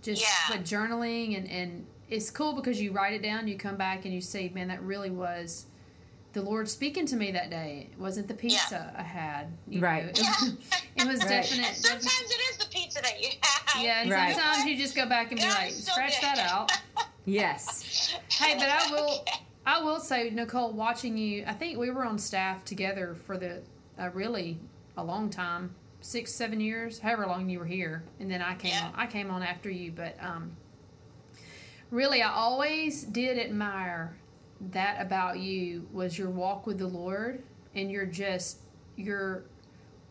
Just 0.00 0.22
Yeah. 0.22 0.28
with 0.56 0.64
journaling 0.66 1.36
and 1.36 1.50
and 1.50 1.86
it's 2.08 2.30
cool 2.30 2.52
because 2.52 2.80
you 2.80 2.92
write 2.92 3.14
it 3.14 3.22
down, 3.22 3.48
you 3.48 3.56
come 3.56 3.76
back 3.76 4.04
and 4.04 4.14
you 4.14 4.20
say, 4.20 4.48
"Man, 4.50 4.68
that 4.68 4.80
really 4.82 5.10
was 5.10 5.66
the 6.34 6.42
Lord 6.42 6.68
speaking 6.68 7.06
to 7.06 7.16
me 7.16 7.30
that 7.32 7.48
day. 7.48 7.88
It 7.92 7.98
wasn't 7.98 8.28
the 8.28 8.34
pizza 8.34 8.92
I 8.96 9.02
had, 9.02 9.46
you 9.68 9.80
Right. 9.80 10.04
Know, 10.04 10.10
it, 10.10 10.18
was- 10.18 10.52
it 10.96 11.06
was 11.06 11.20
Right. 11.20 11.28
definite. 11.28 11.68
and 11.68 11.76
sometimes 11.76 12.20
it 12.30 12.40
is 12.50 12.56
the 12.58 12.66
pizza 12.70 13.00
that 13.02 13.20
you 13.22 13.28
have. 13.40 13.82
yeah, 13.82 14.02
and 14.02 14.10
Right. 14.10 14.34
sometimes 14.34 14.66
you 14.66 14.76
just 14.76 14.94
go 14.94 15.06
back 15.06 15.30
and 15.32 15.40
be 15.40 15.46
God, 15.46 15.54
like, 15.58 15.68
it's 15.68 15.84
so 15.86 15.92
scratch 15.92 16.20
good. 16.20 16.26
that 16.36 16.38
out. 16.52 16.70
Yes. 17.26 18.14
Hey, 18.30 18.54
but 18.58 18.68
I 18.68 18.90
will. 18.92 19.24
I 19.66 19.82
will 19.82 19.98
say, 19.98 20.28
Nicole, 20.28 20.72
watching 20.72 21.16
you, 21.16 21.42
I 21.46 21.54
think 21.54 21.78
we 21.78 21.88
were 21.88 22.04
on 22.04 22.18
staff 22.18 22.66
together 22.66 23.14
for 23.14 23.38
the 23.38 23.62
uh, 23.98 24.10
really 24.12 24.58
a 24.98 25.02
long 25.02 25.30
time, 25.30 25.74
six, 26.02 26.34
seven 26.34 26.60
years, 26.60 26.98
however 26.98 27.24
long 27.26 27.48
you 27.48 27.60
were 27.60 27.64
here, 27.64 28.04
and 28.20 28.30
then 28.30 28.42
I 28.42 28.56
came 28.56 28.72
Yeah. 28.72 28.88
on. 28.88 28.92
I 28.94 29.06
came 29.06 29.30
on 29.30 29.42
after 29.42 29.70
you, 29.70 29.90
but 29.90 30.22
um, 30.22 30.54
really, 31.90 32.20
I 32.22 32.30
always 32.30 33.04
did 33.04 33.38
admire 33.38 34.14
that 34.72 35.00
about 35.00 35.38
you 35.38 35.88
was 35.92 36.18
your 36.18 36.30
walk 36.30 36.66
with 36.66 36.78
the 36.78 36.86
Lord 36.86 37.42
and 37.74 37.90
your 37.90 38.06
just 38.06 38.58
your 38.96 39.44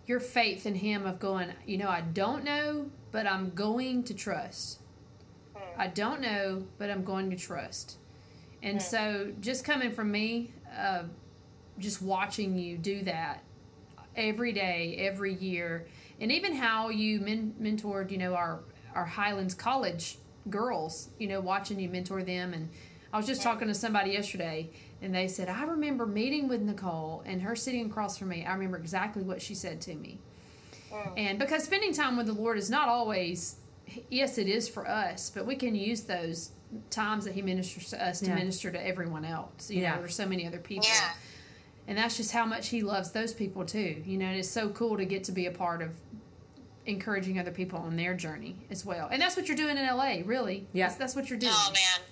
your 0.05 0.19
faith 0.19 0.65
in 0.65 0.75
Him 0.75 1.05
of 1.05 1.19
going. 1.19 1.51
You 1.65 1.77
know, 1.77 1.89
I 1.89 2.01
don't 2.01 2.43
know, 2.43 2.89
but 3.11 3.25
I'm 3.27 3.51
going 3.51 4.03
to 4.03 4.13
trust. 4.13 4.79
I 5.77 5.87
don't 5.87 6.21
know, 6.21 6.65
but 6.77 6.89
I'm 6.89 7.03
going 7.03 7.29
to 7.31 7.35
trust. 7.35 7.97
And 8.61 8.81
so, 8.81 9.33
just 9.41 9.65
coming 9.65 9.91
from 9.91 10.11
me, 10.11 10.51
uh, 10.77 11.03
just 11.79 12.01
watching 12.01 12.57
you 12.57 12.77
do 12.77 13.03
that 13.03 13.43
every 14.15 14.51
day, 14.53 14.95
every 14.99 15.33
year, 15.33 15.87
and 16.19 16.31
even 16.31 16.55
how 16.55 16.89
you 16.89 17.19
men- 17.19 17.55
mentored, 17.59 18.11
you 18.11 18.17
know, 18.17 18.35
our 18.35 18.61
our 18.95 19.05
Highlands 19.05 19.53
College 19.53 20.17
girls, 20.49 21.09
you 21.19 21.27
know, 21.27 21.41
watching 21.41 21.79
you 21.79 21.89
mentor 21.89 22.23
them. 22.23 22.53
And 22.53 22.69
I 23.13 23.17
was 23.17 23.27
just 23.27 23.43
talking 23.43 23.67
to 23.67 23.75
somebody 23.75 24.11
yesterday, 24.11 24.71
and 24.99 25.13
they 25.13 25.27
said, 25.27 25.47
I 25.47 25.63
remember 25.65 26.07
meeting 26.07 26.47
with 26.47 26.61
Nicole 26.61 27.21
and 27.27 27.43
her 27.43 27.55
sitting 27.55 27.85
across 27.85 28.17
from 28.17 28.29
me. 28.29 28.43
I 28.43 28.53
remember 28.53 28.77
exactly 28.77 29.21
what 29.21 29.39
she 29.39 29.53
said 29.53 29.79
to 29.81 29.93
me. 29.93 30.17
And 31.15 31.37
because 31.39 31.63
spending 31.63 31.93
time 31.93 32.17
with 32.17 32.25
the 32.27 32.33
Lord 32.33 32.57
is 32.57 32.69
not 32.69 32.87
always, 32.89 33.55
yes, 34.09 34.37
it 34.37 34.47
is 34.47 34.67
for 34.67 34.87
us, 34.87 35.29
but 35.29 35.45
we 35.45 35.55
can 35.55 35.75
use 35.75 36.01
those 36.03 36.51
times 36.89 37.25
that 37.25 37.33
He 37.35 37.41
ministers 37.43 37.89
to 37.91 38.03
us 38.03 38.19
to 38.21 38.33
minister 38.33 38.71
to 38.71 38.83
everyone 38.87 39.25
else. 39.25 39.69
You 39.71 39.81
Yeah. 39.81 39.93
know, 39.95 39.99
there's 40.01 40.15
so 40.15 40.27
many 40.27 40.45
other 40.47 40.59
people. 40.59 40.87
Yeah. 40.87 41.13
And 41.87 41.97
that's 41.97 42.15
just 42.17 42.31
how 42.31 42.45
much 42.45 42.69
He 42.69 42.81
loves 42.81 43.11
those 43.11 43.33
people 43.33 43.63
too. 43.65 44.03
You 44.05 44.17
know, 44.17 44.25
and 44.25 44.37
it's 44.37 44.49
so 44.49 44.69
cool 44.69 44.97
to 44.97 45.05
get 45.05 45.23
to 45.25 45.31
be 45.31 45.45
a 45.47 45.51
part 45.51 45.81
of 45.83 45.91
encouraging 46.85 47.39
other 47.39 47.51
people 47.51 47.79
on 47.79 47.95
their 47.95 48.13
journey 48.13 48.55
as 48.69 48.85
well. 48.85 49.07
And 49.11 49.21
that's 49.21 49.35
what 49.35 49.47
you're 49.47 49.57
doing 49.57 49.77
in 49.77 49.85
LA, 49.85 50.17
really. 50.25 50.67
Yeah. 50.73 50.87
That's, 50.87 50.97
that's 50.97 51.15
what 51.15 51.29
you're 51.29 51.39
doing. 51.39 51.53
Oh 51.55 51.71
man, 51.73 52.07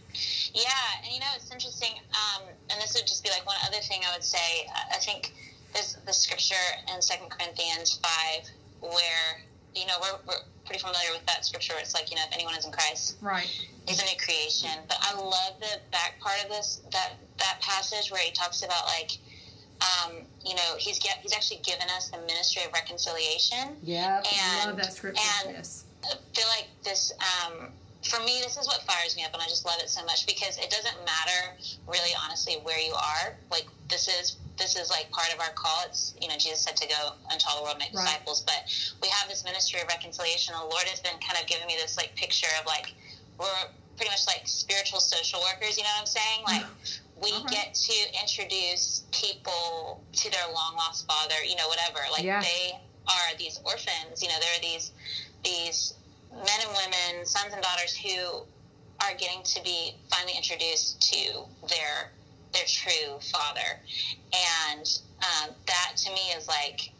yeah, 0.54 1.04
and 1.04 1.14
you 1.14 1.20
know 1.20 1.32
it's 1.36 1.52
interesting. 1.52 1.94
Um, 2.12 2.44
and 2.70 2.82
this 2.82 2.94
would 2.96 3.08
just 3.08 3.24
be 3.24 3.30
like 3.30 3.46
one 3.46 3.58
other 3.66 3.80
thing 3.88 4.02
I 4.08 4.14
would 4.14 4.24
say. 4.24 4.68
I 4.94 4.98
think 4.98 5.34
there's 5.74 5.98
the 6.06 6.14
scripture 6.14 6.66
in 6.94 7.02
Second 7.02 7.30
Corinthians 7.30 8.00
five 8.04 8.50
where 8.82 9.42
you 9.76 9.86
know 9.88 9.94
we're, 10.02 10.20
we're 10.28 10.44
pretty 10.66 10.80
familiar 10.82 11.12
with 11.14 11.26
that 11.28 11.46
scripture. 11.46 11.74
Where 11.74 11.82
it's 11.82 11.94
like 11.94 12.10
you 12.10 12.16
know 12.18 12.24
if 12.28 12.34
anyone 12.34 12.56
is 12.58 12.66
in 12.66 12.72
Christ, 12.72 13.18
Right. 13.22 13.48
he's 13.88 14.02
a 14.02 14.06
new 14.06 14.18
creation. 14.24 14.72
But 14.88 14.98
I 15.02 15.16
love 15.16 15.60
the 15.60 15.80
back 15.92 16.20
part 16.20 16.44
of 16.44 16.50
this 16.50 16.82
that 16.92 17.14
that 17.40 17.60
passage 17.62 18.12
where 18.12 18.22
he 18.22 18.32
talks 18.32 18.64
about 18.64 18.86
like. 18.88 19.12
Um, 19.82 20.18
you 20.46 20.54
know, 20.54 20.76
he's 20.78 21.00
get, 21.00 21.18
he's 21.24 21.34
actually 21.34 21.60
given 21.64 21.88
us 21.98 22.10
the 22.10 22.20
ministry 22.28 22.62
of 22.64 22.72
reconciliation. 22.72 23.78
Yeah, 23.82 24.22
love 24.64 24.78
that 24.78 24.94
scripture. 24.94 25.20
and 25.48 25.56
yes. 25.56 25.86
I 26.06 26.10
feel 26.36 26.46
like 26.56 26.68
this 26.84 27.12
um, 27.20 27.70
for 28.04 28.20
me 28.24 28.42
this 28.42 28.58
is 28.58 28.66
what 28.68 28.82
fires 28.84 29.16
me 29.16 29.24
up 29.24 29.34
and 29.34 29.42
i 29.42 29.46
just 29.48 29.66
love 29.66 29.78
it 29.80 29.90
so 29.90 30.04
much 30.06 30.26
because 30.26 30.58
it 30.58 30.70
doesn't 30.70 30.98
matter 31.06 31.56
really 31.88 32.12
honestly 32.26 32.56
where 32.64 32.80
you 32.80 32.94
are 32.94 33.36
like 33.52 33.68
this 33.90 34.08
is 34.08 34.38
this 34.58 34.76
is 34.76 34.90
like 34.90 35.10
part 35.12 35.34
of 35.34 35.40
our 35.40 35.54
call 35.54 35.84
it's 35.86 36.14
you 36.22 36.28
know 36.28 36.36
jesus 36.38 36.62
said 36.62 36.76
to 36.76 36.88
go 36.88 37.14
into 37.32 37.46
all 37.50 37.58
the 37.58 37.64
world 37.64 37.78
make 37.78 37.94
Right. 37.94 38.06
disciples 38.06 38.42
but 38.42 38.66
we 39.02 39.08
have 39.10 39.30
this 39.30 39.44
ministry 39.44 39.82
of 39.82 39.88
reconciliation 39.88 40.54
the 40.58 40.66
lord 40.66 40.84
has 40.90 41.00
been 41.00 41.18
kind 41.22 41.38
of 41.42 41.46
giving 41.48 41.68
me 41.68 41.76
this 41.80 41.96
like 41.98 42.16
picture 42.16 42.50
of 42.60 42.66
like 42.66 42.94
we're 43.40 43.46
pretty 43.98 44.10
much 44.10 44.26
like 44.28 44.48
spiritual 44.48 45.00
social 45.00 45.40
workers 45.42 45.78
you 45.78 45.84
know 45.84 45.90
what 45.94 46.02
i'm 46.02 46.10
saying 46.10 46.42
like 46.48 46.66
we 47.22 47.32
right. 47.34 47.52
get 47.52 47.74
to 47.76 47.94
introduce 48.20 49.04
people 49.12 50.02
to 50.14 50.32
their 50.32 50.48
long 50.56 50.74
lost 50.76 51.06
father 51.06 51.36
you 51.46 51.56
know 51.56 51.68
whatever 51.68 52.00
like 52.12 52.24
Yeah. 52.24 52.42
they 52.42 52.74
are 53.08 53.38
these 53.38 53.60
orphans 53.64 54.22
you 54.22 54.28
know 54.30 54.36
there 54.42 54.50
are 54.58 54.62
these 54.62 54.92
these 55.44 55.94
men 56.32 56.60
and 56.62 56.72
women, 56.72 57.26
sons 57.26 57.54
and 57.54 57.62
daughters 57.62 57.96
who 57.96 58.44
are 59.02 59.14
getting 59.18 59.44
to 59.44 59.64
be 59.64 59.96
finally 60.10 60.34
introduced 60.36 61.02
to 61.12 61.44
their 61.70 62.12
their 62.54 62.66
true 62.68 63.20
father. 63.32 63.80
And 64.34 65.00
um, 65.22 65.56
that 65.68 65.94
to 65.98 66.12
me 66.12 66.32
is 66.36 66.48
like 66.48 66.92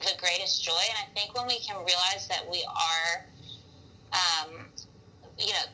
the 0.00 0.12
greatest 0.18 0.64
joy. 0.64 0.80
And 0.88 0.98
I 0.98 1.06
think 1.18 1.36
when 1.36 1.46
we 1.46 1.58
can 1.58 1.76
realize 1.76 2.26
that 2.28 2.48
we 2.50 2.64
are, 2.66 3.26
um, 4.12 4.66
you 5.38 5.52
know, 5.52 5.68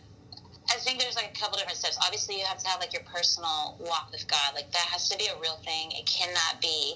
I 0.68 0.76
think 0.78 0.98
there's 0.98 1.14
like 1.14 1.30
a 1.34 1.38
couple 1.38 1.58
different 1.58 1.78
steps. 1.78 1.98
Obviously, 2.04 2.38
you 2.38 2.44
have 2.44 2.58
to 2.58 2.66
have 2.66 2.80
like 2.80 2.92
your 2.92 3.02
personal 3.02 3.76
walk 3.78 4.08
with 4.10 4.26
God. 4.26 4.54
Like 4.54 4.70
that 4.72 4.88
has 4.90 5.08
to 5.10 5.18
be 5.18 5.26
a 5.26 5.38
real 5.40 5.58
thing. 5.64 5.92
It 5.92 6.06
cannot 6.06 6.60
be 6.60 6.94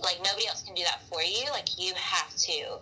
like 0.00 0.18
nobody 0.24 0.48
else 0.48 0.62
can 0.62 0.74
do 0.74 0.82
that 0.82 1.02
for 1.08 1.22
you. 1.22 1.48
Like 1.50 1.78
you 1.78 1.94
have 1.94 2.34
to 2.34 2.78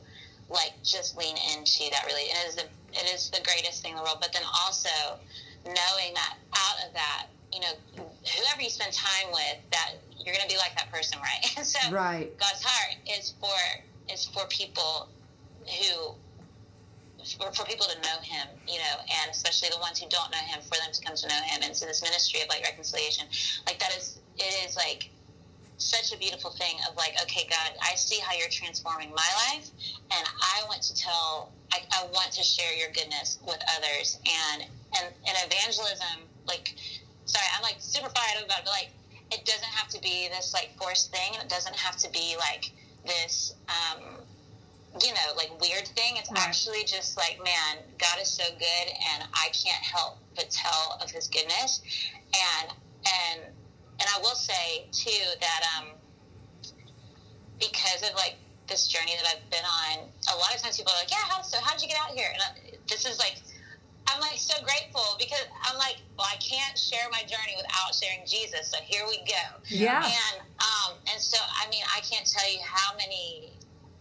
like 0.48 0.72
just 0.82 1.16
lean 1.16 1.36
into 1.56 1.90
that 1.90 2.04
really. 2.06 2.22
It 2.22 2.48
is 2.48 2.54
the 2.56 2.64
it 2.92 3.12
is 3.14 3.30
the 3.30 3.40
greatest 3.44 3.82
thing 3.82 3.92
in 3.92 3.96
the 3.96 4.02
world. 4.02 4.18
But 4.20 4.32
then 4.32 4.42
also 4.64 5.18
knowing 5.64 6.14
that 6.14 6.36
out 6.54 6.86
of 6.86 6.94
that, 6.94 7.26
you 7.52 7.60
know, 7.60 7.72
whoever 7.96 8.62
you 8.62 8.70
spend 8.70 8.92
time 8.92 9.32
with, 9.32 9.58
that 9.72 9.94
you're 10.18 10.34
going 10.34 10.46
to 10.46 10.52
be 10.52 10.58
like 10.58 10.76
that 10.76 10.90
person, 10.92 11.18
right? 11.20 11.64
so 11.64 11.90
right. 11.90 12.36
God's 12.38 12.62
heart 12.62 12.96
is 13.10 13.34
for 13.40 14.12
is 14.12 14.26
for 14.26 14.46
people 14.48 15.08
who 15.66 16.14
for, 17.24 17.50
for 17.52 17.64
people 17.64 17.86
to 17.86 17.96
know 18.02 18.20
him, 18.20 18.46
you 18.68 18.78
know, 18.78 19.00
and 19.00 19.30
especially 19.30 19.70
the 19.72 19.80
ones 19.80 19.98
who 19.98 20.08
don't 20.08 20.30
know 20.30 20.44
him, 20.44 20.60
for 20.60 20.76
them 20.76 20.92
to 20.92 21.00
come 21.02 21.16
to 21.16 21.28
know 21.28 21.40
him. 21.46 21.60
And 21.64 21.74
so 21.74 21.86
this 21.86 22.02
ministry 22.02 22.42
of 22.42 22.48
like 22.48 22.62
reconciliation, 22.62 23.26
like 23.66 23.78
that 23.80 23.96
is, 23.96 24.18
it 24.36 24.68
is 24.68 24.76
like 24.76 25.08
such 25.78 26.14
a 26.14 26.18
beautiful 26.18 26.50
thing 26.50 26.76
of 26.88 26.96
like, 26.96 27.14
okay, 27.22 27.46
God, 27.50 27.72
I 27.82 27.94
see 27.94 28.20
how 28.20 28.36
you're 28.36 28.48
transforming 28.50 29.10
my 29.10 29.30
life, 29.50 29.70
and 30.10 30.26
I 30.40 30.64
want 30.68 30.82
to 30.82 30.94
tell, 30.94 31.52
I, 31.72 31.80
I 31.92 32.06
want 32.12 32.32
to 32.32 32.42
share 32.42 32.74
your 32.74 32.90
goodness 32.90 33.38
with 33.46 33.58
others. 33.76 34.18
And 34.24 34.66
and 34.96 35.12
and 35.26 35.36
evangelism, 35.50 36.28
like, 36.46 36.74
sorry, 37.24 37.46
I'm 37.56 37.62
like 37.62 37.76
super 37.78 38.08
fired 38.08 38.38
up 38.38 38.46
about 38.46 38.60
it, 38.60 38.64
but 38.64 38.70
like, 38.70 38.90
it 39.32 39.44
doesn't 39.44 39.64
have 39.64 39.88
to 39.88 40.00
be 40.00 40.28
this 40.28 40.54
like 40.54 40.70
forced 40.78 41.10
thing, 41.10 41.34
and 41.34 41.42
it 41.42 41.48
doesn't 41.48 41.76
have 41.76 41.96
to 41.98 42.10
be 42.10 42.36
like 42.38 42.70
this. 43.04 43.54
Um, 43.68 44.02
you 45.02 45.10
know, 45.10 45.34
like 45.36 45.50
weird 45.60 45.88
thing. 45.88 46.16
It's 46.16 46.30
right. 46.30 46.40
actually 46.40 46.84
just 46.86 47.16
like, 47.16 47.40
man, 47.42 47.82
God 47.98 48.22
is 48.22 48.28
so 48.28 48.44
good, 48.58 48.86
and 49.12 49.24
I 49.34 49.48
can't 49.48 49.82
help 49.82 50.18
but 50.36 50.50
tell 50.50 50.98
of 51.02 51.10
His 51.10 51.26
goodness. 51.26 51.82
And 52.32 52.72
and 53.04 53.53
and 54.00 54.06
I 54.14 54.18
will 54.20 54.34
say 54.34 54.86
too 54.92 55.24
that 55.40 55.62
um, 55.76 55.88
because 57.58 58.02
of 58.02 58.14
like 58.16 58.36
this 58.68 58.88
journey 58.88 59.12
that 59.16 59.36
I've 59.36 59.50
been 59.50 59.64
on, 59.64 60.08
a 60.32 60.36
lot 60.36 60.54
of 60.54 60.62
times 60.62 60.76
people 60.76 60.92
are 60.92 61.00
like, 61.00 61.10
yeah, 61.10 61.24
how 61.28 61.42
so? 61.42 61.58
How 61.60 61.72
did 61.72 61.82
you 61.82 61.88
get 61.88 61.98
out 62.00 62.10
here? 62.16 62.28
And 62.32 62.42
I, 62.42 62.76
this 62.88 63.06
is 63.06 63.18
like. 63.18 63.36
I'm 64.06 64.20
like 64.20 64.36
so 64.36 64.52
grateful 64.62 65.16
because 65.18 65.48
I'm 65.64 65.78
like, 65.78 65.96
well, 66.18 66.28
I 66.30 66.36
can't 66.36 66.76
share 66.76 67.08
my 67.10 67.20
journey 67.20 67.56
without 67.56 67.94
sharing 67.96 68.20
Jesus. 68.28 68.68
So 68.68 68.76
here 68.84 69.00
we 69.08 69.16
go. 69.24 69.64
Yeah. 69.66 70.04
And 70.04 70.44
um, 70.60 71.00
and 71.10 71.18
so 71.18 71.38
I 71.40 71.70
mean, 71.70 71.82
I 71.96 72.00
can't 72.00 72.26
tell 72.28 72.44
you 72.52 72.58
how 72.62 72.94
many 72.98 73.53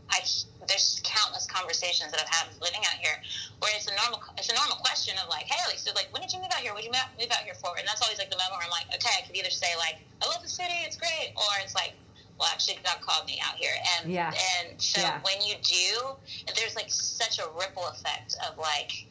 I 0.10 0.20
there's 0.68 1.02
countless 1.04 1.46
conversations 1.46 2.12
that 2.12 2.22
I've 2.22 2.32
had 2.32 2.48
living 2.62 2.82
out 2.88 2.98
here 3.00 3.20
where 3.60 3.72
it's 3.76 3.88
a 3.88 3.96
normal 3.96 4.24
it's 4.38 4.50
a 4.52 4.56
normal 4.56 4.78
question 4.80 5.16
of 5.20 5.30
like, 5.30 5.46
hey, 5.46 5.60
so 5.78 5.92
like, 5.96 6.08
when 6.12 6.22
did 6.22 6.32
you 6.32 6.40
move 6.40 6.52
out 6.52 6.64
here? 6.64 6.72
What 6.74 6.84
did 6.84 6.92
you 6.92 6.96
move 7.20 7.32
out 7.32 7.44
here 7.44 7.56
for? 7.56 7.76
And 7.78 7.88
that's 7.88 8.02
always 8.02 8.20
like 8.20 8.32
the 8.32 8.40
moment 8.40 8.60
where 8.60 8.68
I'm 8.68 8.76
like, 8.76 8.88
okay, 8.96 9.16
I 9.20 9.22
could 9.28 9.36
either 9.36 9.52
say 9.52 9.76
like, 9.78 10.00
I 10.24 10.28
love 10.28 10.42
the 10.44 10.52
city, 10.52 10.76
it's 10.88 10.96
great, 10.96 11.36
or 11.36 11.52
it's 11.64 11.76
like, 11.76 11.94
well, 12.40 12.50
actually, 12.52 12.80
God 12.84 13.00
called 13.02 13.28
me 13.28 13.40
out 13.46 13.56
here, 13.56 13.74
and 13.96 14.12
yeah. 14.12 14.34
and 14.60 14.82
so 14.82 15.02
yeah. 15.02 15.20
when 15.22 15.40
you 15.42 15.56
do, 15.62 16.18
there's 16.56 16.76
like 16.76 16.90
such 16.90 17.40
a 17.40 17.46
ripple 17.60 17.86
effect 17.88 18.36
of 18.50 18.58
like 18.58 19.06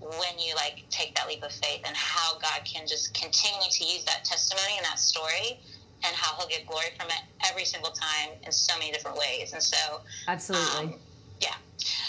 when 0.00 0.38
you 0.38 0.54
like 0.54 0.84
take 0.90 1.14
that 1.16 1.26
leap 1.26 1.42
of 1.42 1.50
faith 1.50 1.82
and 1.84 1.96
how 1.96 2.38
God 2.38 2.62
can 2.64 2.86
just 2.86 3.12
continue 3.14 3.68
to 3.68 3.84
use 3.84 4.04
that 4.04 4.24
testimony 4.24 4.76
and 4.76 4.86
that 4.86 4.98
story 4.98 5.58
and 6.04 6.14
how 6.14 6.36
he'll 6.36 6.48
get 6.48 6.66
glory 6.66 6.86
from 6.98 7.08
it 7.08 7.22
every 7.48 7.64
single 7.64 7.90
time 7.90 8.30
in 8.44 8.52
so 8.52 8.76
many 8.78 8.92
different 8.92 9.16
ways. 9.16 9.52
And 9.52 9.62
so, 9.62 10.00
absolutely, 10.26 10.94
um, 10.94 10.94
yeah. 11.40 11.54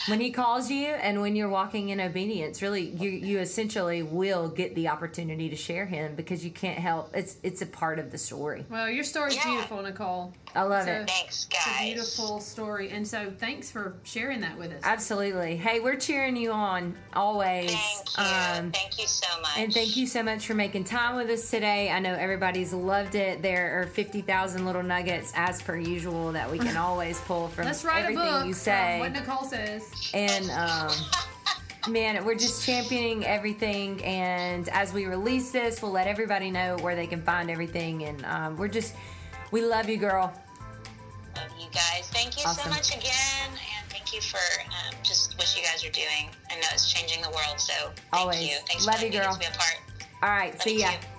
When 0.07 0.19
he 0.19 0.31
calls 0.31 0.71
you 0.71 0.87
and 0.87 1.21
when 1.21 1.35
you're 1.35 1.49
walking 1.49 1.89
in 1.89 1.99
obedience, 1.99 2.61
really, 2.61 2.89
you 2.89 3.09
you 3.09 3.39
essentially 3.39 4.01
will 4.01 4.49
get 4.49 4.73
the 4.75 4.87
opportunity 4.87 5.49
to 5.49 5.55
share 5.55 5.85
him 5.85 6.15
because 6.15 6.43
you 6.43 6.51
can't 6.51 6.79
help. 6.79 7.15
It's 7.15 7.37
it's 7.43 7.61
a 7.61 7.67
part 7.67 7.99
of 7.99 8.11
the 8.11 8.17
story. 8.17 8.65
Well, 8.69 8.89
your 8.89 9.03
story's 9.03 9.35
yeah. 9.35 9.45
beautiful, 9.45 9.81
Nicole. 9.83 10.33
I 10.55 10.63
love 10.63 10.87
it. 10.87 11.07
Thanks, 11.07 11.45
guys. 11.45 11.59
It's 11.65 11.79
a 11.79 11.83
beautiful 11.83 12.39
story, 12.39 12.89
and 12.89 13.07
so 13.07 13.31
thanks 13.37 13.69
for 13.69 13.93
sharing 14.03 14.41
that 14.41 14.57
with 14.57 14.71
us. 14.71 14.81
Absolutely. 14.83 15.55
Hey, 15.55 15.79
we're 15.79 15.95
cheering 15.95 16.35
you 16.35 16.51
on 16.51 16.95
always. 17.13 17.71
Thank 17.71 18.17
you. 18.17 18.23
Um, 18.63 18.71
thank 18.71 18.99
you 18.99 19.05
so 19.05 19.41
much. 19.41 19.57
And 19.57 19.73
thank 19.73 19.95
you 19.95 20.07
so 20.07 20.23
much 20.23 20.47
for 20.47 20.55
making 20.55 20.85
time 20.85 21.15
with 21.15 21.29
us 21.29 21.49
today. 21.51 21.91
I 21.91 21.99
know 21.99 22.13
everybody's 22.13 22.73
loved 22.73 23.15
it. 23.15 23.41
There 23.41 23.79
are 23.79 23.85
fifty 23.85 24.21
thousand 24.21 24.65
little 24.65 24.83
nuggets, 24.83 25.31
as 25.35 25.61
per 25.61 25.77
usual, 25.77 26.31
that 26.31 26.49
we 26.51 26.57
can 26.57 26.77
always 26.89 27.19
pull 27.21 27.47
from 27.49 27.65
Let's 27.65 27.85
write 27.85 28.03
everything 28.05 28.27
a 28.27 28.31
book 28.39 28.47
you 28.47 28.53
say. 28.53 28.99
what 28.99 29.11
Nicole 29.11 29.43
says. 29.45 29.83
And 30.15 30.49
um, 30.49 30.91
man, 31.91 32.25
we're 32.25 32.35
just 32.35 32.65
championing 32.65 33.23
everything. 33.23 34.03
And 34.03 34.67
as 34.69 34.93
we 34.93 35.05
release 35.05 35.51
this, 35.51 35.81
we'll 35.81 35.91
let 35.91 36.07
everybody 36.07 36.49
know 36.49 36.75
where 36.81 36.95
they 36.95 37.07
can 37.07 37.21
find 37.21 37.51
everything. 37.51 38.03
And 38.03 38.25
um, 38.25 38.57
we're 38.57 38.67
just 38.67 38.95
we 39.51 39.61
love 39.61 39.89
you, 39.89 39.97
girl. 39.97 40.33
Love 41.35 41.45
you 41.59 41.67
guys. 41.71 42.09
Thank 42.11 42.37
you 42.37 42.43
awesome. 42.45 42.65
so 42.65 42.69
much 42.69 42.89
again. 42.95 43.49
And 43.49 43.89
thank 43.89 44.13
you 44.13 44.21
for 44.21 44.39
um, 44.67 44.95
just 45.03 45.37
what 45.37 45.55
you 45.57 45.63
guys 45.63 45.83
are 45.85 45.91
doing. 45.91 46.29
I 46.49 46.55
know 46.55 46.67
it's 46.73 46.91
changing 46.91 47.21
the 47.21 47.29
world. 47.29 47.59
So 47.59 47.73
thank 47.73 47.95
Always. 48.13 48.41
you. 48.41 48.57
Thanks 48.67 48.85
love 48.85 48.97
for 48.97 49.05
you, 49.05 49.11
girl. 49.11 49.35
a 49.35 49.57
part. 49.57 49.77
All 50.21 50.29
right. 50.29 50.53
Love 50.53 50.61
see 50.61 50.79
ya. 50.79 50.91
You. 50.91 51.18